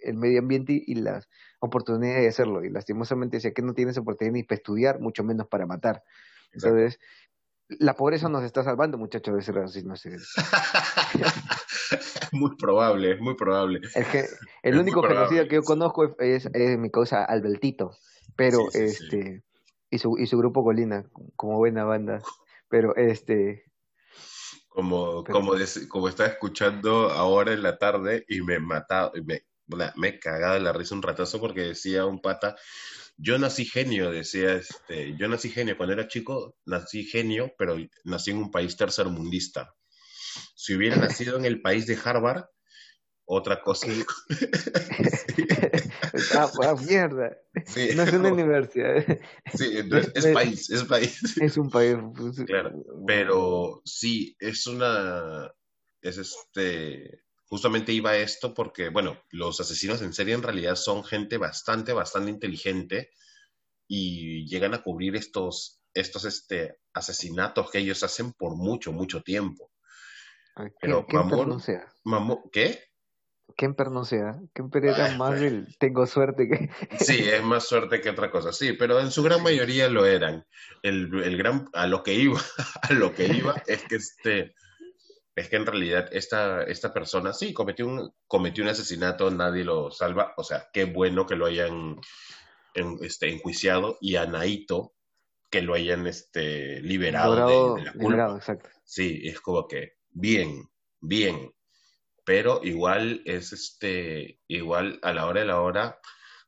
[0.00, 1.28] el medio ambiente y las
[1.60, 2.64] oportunidades de hacerlo.
[2.64, 6.02] Y lastimosamente, si aquí no tienes oportunidad ni para estudiar, mucho menos para matar.
[6.54, 6.98] Entonces,
[7.80, 10.00] la pobreza nos está salvando, muchachos, de ser asesinos.
[10.00, 10.28] seriales.
[12.32, 13.80] muy probable, es muy probable.
[13.94, 17.92] El, que, Es el único genocida que yo conozco es, es- es mi causa Albertito,
[18.36, 19.04] pero Sí, sí, sí.
[19.04, 19.42] este
[19.90, 21.04] y su y su grupo Colina
[21.36, 22.22] como buena banda,
[22.68, 23.64] pero este
[24.68, 29.42] Como, Pero- como, des- como estaba escuchando ahora en la tarde y me mataba, me,
[29.68, 32.56] una- me he cagado de la risa un ratazo porque decía un pata,
[33.16, 38.30] yo nací genio, decía este, yo nací genio, cuando era chico nací genio, pero nací
[38.30, 39.74] en un país tercermundista.
[40.54, 42.44] Si hubiera nacido en el país de Harvard,
[43.24, 43.86] otra cosa.
[43.86, 44.04] Sí.
[46.36, 47.36] ah, mierda,
[47.66, 49.04] Sí, no es una universidad,
[49.54, 51.36] sí, no, es, es país, es país.
[51.40, 51.96] es un país.
[52.14, 55.50] pues, Claro, Pero sí, es una,
[56.00, 57.22] es este,
[57.52, 61.92] justamente iba a esto porque, bueno, los asesinos en serie en realidad son gente bastante,
[61.92, 63.10] bastante inteligente
[63.86, 69.70] y llegan a cubrir estos, estos, este, asesinatos que ellos hacen por mucho, mucho tiempo.
[70.56, 72.84] Ah, pero Kemper Mamón- Mamo, ¿qué?
[73.54, 75.78] Kemper no sea, Kemper era Ah, más pues.
[75.78, 79.42] tengo suerte que Sí, es más suerte que otra cosa, sí, pero en su gran
[79.42, 80.46] mayoría lo eran.
[80.82, 82.40] El, el gran, a lo que iba,
[82.80, 84.54] a lo que iba es que este,
[85.34, 89.90] es que en realidad esta, esta persona sí cometió un, cometió un asesinato, nadie lo
[89.90, 91.96] salva, o sea, qué bueno que lo hayan
[92.74, 94.94] en- este, enjuiciado y a Naito
[95.50, 98.08] que lo hayan este, liberado de- la culpa.
[98.08, 98.68] liberado, exacto.
[98.84, 100.68] Sí, es como que bien,
[101.00, 101.52] bien,
[102.24, 105.98] pero igual es este, igual a la hora de la hora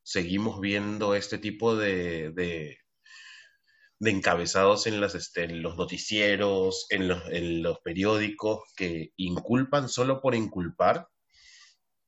[0.02, 2.78] seguimos viendo este tipo de, de,
[4.04, 9.88] de encabezados en, las, este, en los noticieros, en los, en los periódicos que inculpan
[9.88, 11.08] solo por inculpar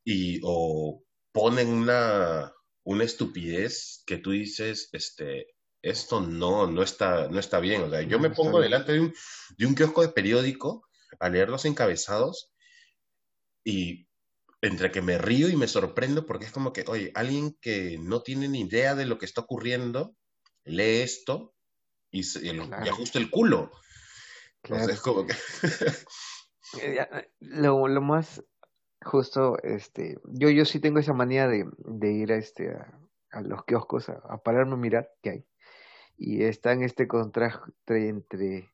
[0.05, 2.53] y o ponen una,
[2.85, 5.47] una estupidez que tú dices, este,
[5.83, 7.85] esto no, no está, no está bien.
[7.85, 9.15] O sea, yo me pongo delante de un,
[9.57, 10.87] de un kiosco de periódico
[11.19, 12.53] a leer los encabezados
[13.65, 14.07] y
[14.61, 18.23] entre que me río y me sorprendo porque es como que, oye, alguien que no
[18.23, 20.15] tiene ni idea de lo que está ocurriendo,
[20.65, 21.56] lee esto
[22.19, 22.91] y, se- y lo- y Claro.
[22.93, 23.71] ajusta el culo.
[23.73, 24.93] O sea, Claro.
[24.93, 25.35] es como que...
[26.83, 26.99] Eh,
[27.41, 28.43] Lo, lo más
[29.03, 32.99] justo, este, yo, yo sí tengo esa manía de, de ir a este a,
[33.31, 35.47] a los kioscos a, a pararme a mirar qué hay.
[36.19, 38.69] Y está en este contraste entre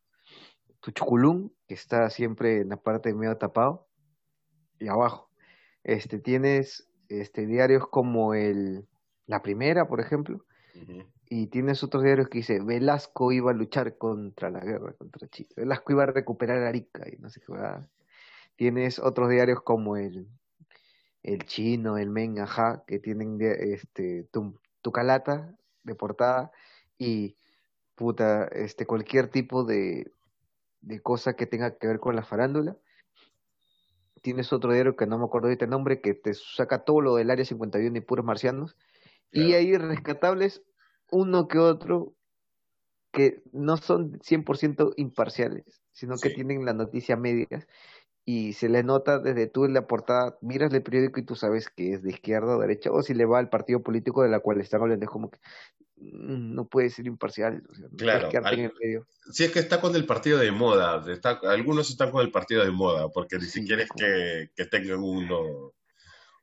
[0.81, 3.89] tu chuculún, que está siempre en la parte medio tapado,
[4.81, 5.31] y abajo.
[5.85, 8.89] Este, tienes este, diarios como el
[9.27, 10.45] La Primera, por ejemplo.
[11.35, 15.49] Y tienes otros diarios que dice Velasco iba a luchar contra la guerra contra Chile,
[15.57, 17.89] Velasco iba a recuperar Arica y no sé qué va.
[18.55, 20.29] Tienes otros diarios como el
[21.23, 26.53] el chino, el men, ajá, que tienen este tu, tu calata de portada
[26.99, 27.39] y
[27.95, 30.13] puta, este cualquier tipo de,
[30.83, 32.77] de cosa que tenga que ver con la farándula
[34.21, 37.17] tienes otro diario que no me acuerdo ahorita el nombre, que te saca todo lo
[37.17, 38.77] del Área 51 y puros marcianos.
[39.33, 40.63] Y hay rescatables
[41.13, 42.17] uno que otro
[43.13, 47.69] que no son 100% imparciales, sino que tienen la noticia medias
[48.25, 51.69] y se le nota desde tú en la portada, miras el periódico y tú sabes
[51.69, 54.41] que es de izquierda o derecha, o si le va al partido político de la
[54.41, 55.39] cual están hablando, es como que
[55.97, 57.63] mm, no puede ser imparcial.
[57.99, 58.31] claro,
[59.31, 62.65] si es que está con el partido de moda, está, algunos están con el partido
[62.65, 65.75] de moda, porque ni siquiera es que, que, tengan uno,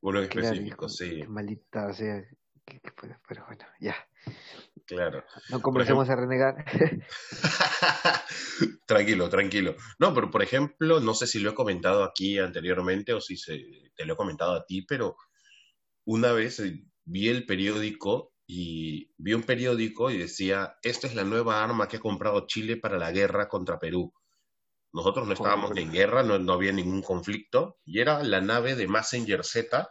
[0.02, 1.24] uno específico, sí.
[1.24, 2.24] O sea,
[3.28, 3.96] pero bueno, ya.
[4.86, 5.24] Claro.
[5.50, 6.66] No comencemos a renegar.
[8.88, 9.76] tranquilo, tranquilo.
[10.00, 13.92] No, pero por ejemplo, no sé si lo he comentado aquí anteriormente o si se,
[13.96, 15.16] te lo he comentado a ti, pero
[16.06, 21.24] una vez eh, vi el periódico y vi un periódico y decía, esta es la
[21.24, 24.12] nueva arma que ha comprado Chile para la guerra contra Perú.
[24.92, 28.88] Nosotros no estábamos en guerra, no, no había ningún conflicto, y era la nave de
[28.88, 29.88] Messenger Z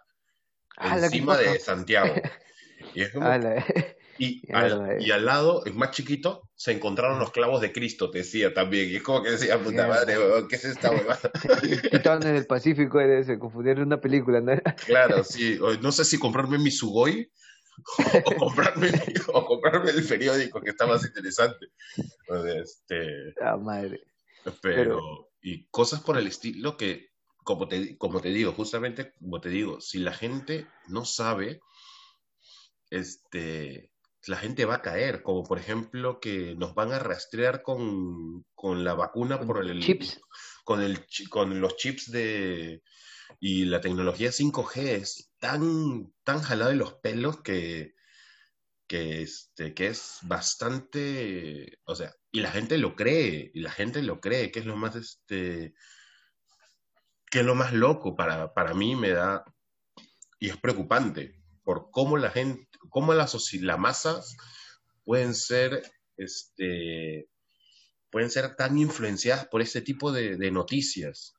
[0.77, 2.15] ah, encima de Santiago.
[2.95, 3.27] Y es como,
[4.19, 8.19] y, al, y al lado, es más chiquito, se encontraron los clavos de Cristo, te
[8.19, 8.91] decía también.
[8.91, 10.17] Y es como que decía, puta madre,
[10.49, 11.31] ¿qué es esta huevada?
[11.93, 14.53] Estaban en el Pacífico, se confundieron una película, ¿no?
[14.87, 15.59] Claro, sí.
[15.81, 17.31] No sé si comprarme mi Sugoi
[18.25, 18.91] o, comprarme,
[19.33, 21.69] o comprarme el periódico, que está más interesante.
[22.61, 24.03] Este, ah, madre.
[24.63, 27.11] Pero, y cosas por el estilo que,
[27.45, 31.61] como te, como te digo, justamente como te digo, si la gente no sabe,
[32.91, 33.88] este,
[34.27, 38.95] la gente va a caer, como por ejemplo que nos van a rastrear con, la
[38.95, 40.21] vacuna por el chips.
[40.65, 42.83] Con, el, con los chips de
[43.41, 47.95] y la tecnología 5G es tan, tan jalada de los pelos que,
[48.87, 54.03] que, este, que es bastante, o sea, y la gente lo cree, y la gente
[54.03, 55.75] lo cree, que es lo más, este,
[57.31, 59.45] que es lo más loco para, para mí me da,
[60.41, 64.37] y es preocupante, por cómo la gente, cómo las, las masas
[65.05, 65.83] pueden ser,
[66.17, 67.29] este,
[68.11, 71.35] pueden ser tan influenciadas por este tipo de, noticias.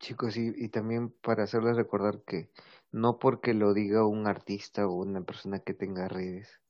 [0.00, 2.50] Chicos, y, y, también para hacerles recordar que
[2.92, 6.60] no porque lo diga un artista o una persona que tenga redes,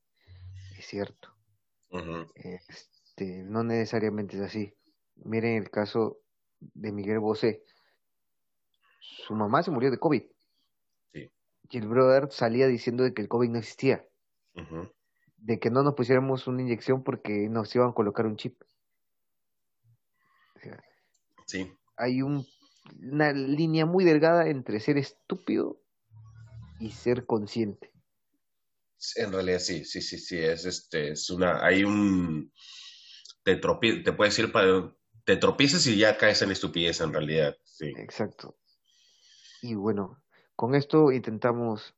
[0.79, 1.35] es cierto.
[2.35, 4.75] este, no necesariamente es así.
[5.17, 6.19] Miren el caso
[6.61, 7.65] de Miguel Bosé.
[9.01, 10.23] Su mamá se murió de COVID.
[11.69, 14.07] Y el brother salía diciendo de que el COVID no existía.
[15.37, 18.61] De que no nos pusiéramos una inyección porque nos iban a colocar un chip.
[21.47, 21.73] sí.
[21.99, 22.47] Hay un,
[23.01, 25.81] una línea muy delgada entre ser estúpido
[26.79, 27.91] y ser consciente.
[29.17, 32.53] En realidad sí, sí, sí, sí, es este, es una, hay un,
[33.45, 34.93] te te puedes ir para,
[35.25, 37.93] te tropiezas y ya caes en estupidez en realidad, sí.
[37.97, 38.59] Exacto.
[39.63, 40.23] Y bueno,
[40.57, 41.95] con esto intentamos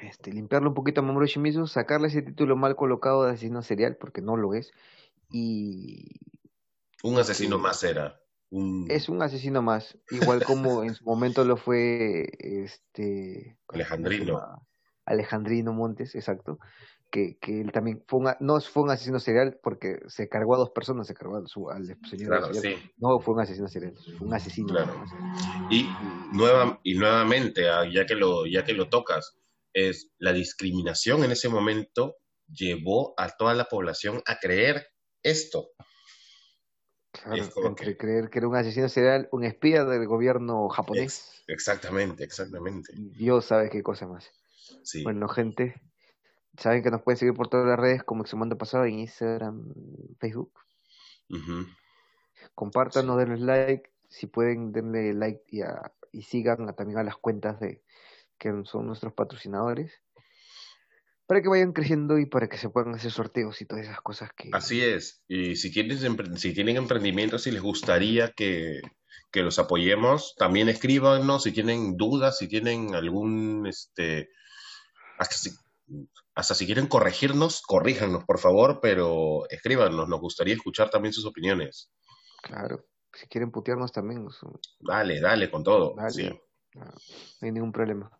[0.00, 3.96] este, limpiarlo un poquito a Mamoru Shimizu, sacarle ese título mal colocado de asesino serial,
[3.96, 4.72] porque no lo es.
[5.30, 6.20] Y.
[7.02, 8.20] Un asesino más era.
[8.88, 14.62] Es un asesino más, igual como en su momento lo fue este Alejandrino.
[15.04, 16.58] Alejandrino Montes, exacto
[17.10, 20.58] que, que él también fue un, no fue un asesino serial porque se cargó a
[20.58, 22.42] dos personas, se cargó al señor.
[22.98, 24.74] No fue un asesino serial, fue un asesino.
[25.70, 25.88] Y,
[26.32, 29.36] nueva, y nuevamente, ah, ya que, lo, ya que lo tocas,
[29.72, 32.16] es la discriminación en ese momento
[32.48, 34.86] llevó a toda la población a creer
[35.22, 35.70] esto.
[37.12, 41.42] Claro, entre creer que era un asesino serial, un espía del gobierno japonés.
[41.46, 42.92] exactamente, exactamente.
[42.94, 44.30] Dios sabe qué cosa más.
[45.02, 45.80] Bueno, gente,
[46.58, 49.74] Saben que nos pueden seguir por todas las redes como Exhumando Pasado en Instagram,
[50.18, 50.52] Facebook.
[52.54, 53.90] Compártanos, denle like.
[54.08, 55.60] Si pueden, denle like y,
[56.12, 57.82] y sigan también a las cuentas de
[58.38, 59.92] que son nuestros patrocinadores.
[61.26, 64.30] Para que vayan creciendo y para que se puedan hacer sorteos y todas esas cosas
[64.36, 64.50] que...
[64.52, 65.24] Así es.
[65.26, 68.80] Y si, quieren, si tienen emprendimientos, si les gustaría que,
[69.32, 73.66] que los apoyemos, también escríbanos si tienen dudas, si tienen algún...
[73.66, 74.30] este
[76.34, 81.90] hasta si, quieren corregirnos, corríjanos, por favor, pero escríbanos, nos gustaría escuchar también sus opiniones.
[82.42, 84.26] Claro, si quieren putearnos también.
[84.80, 85.94] Dale, dale, con todo.
[86.10, 86.28] sí.
[86.74, 86.84] no,
[87.40, 88.10] hay ningún problema.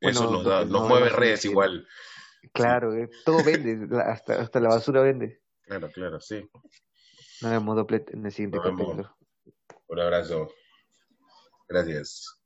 [0.00, 1.86] Eso nos, da, nos mueve redes igual.
[2.54, 5.42] Claro, eh, todo vende, hasta, hasta la basura vende.
[5.62, 6.48] Claro, claro, sí.
[7.42, 9.16] Nos vemos en el siguiente capítulo.
[9.88, 10.48] Un abrazo.
[11.68, 12.39] Gracias.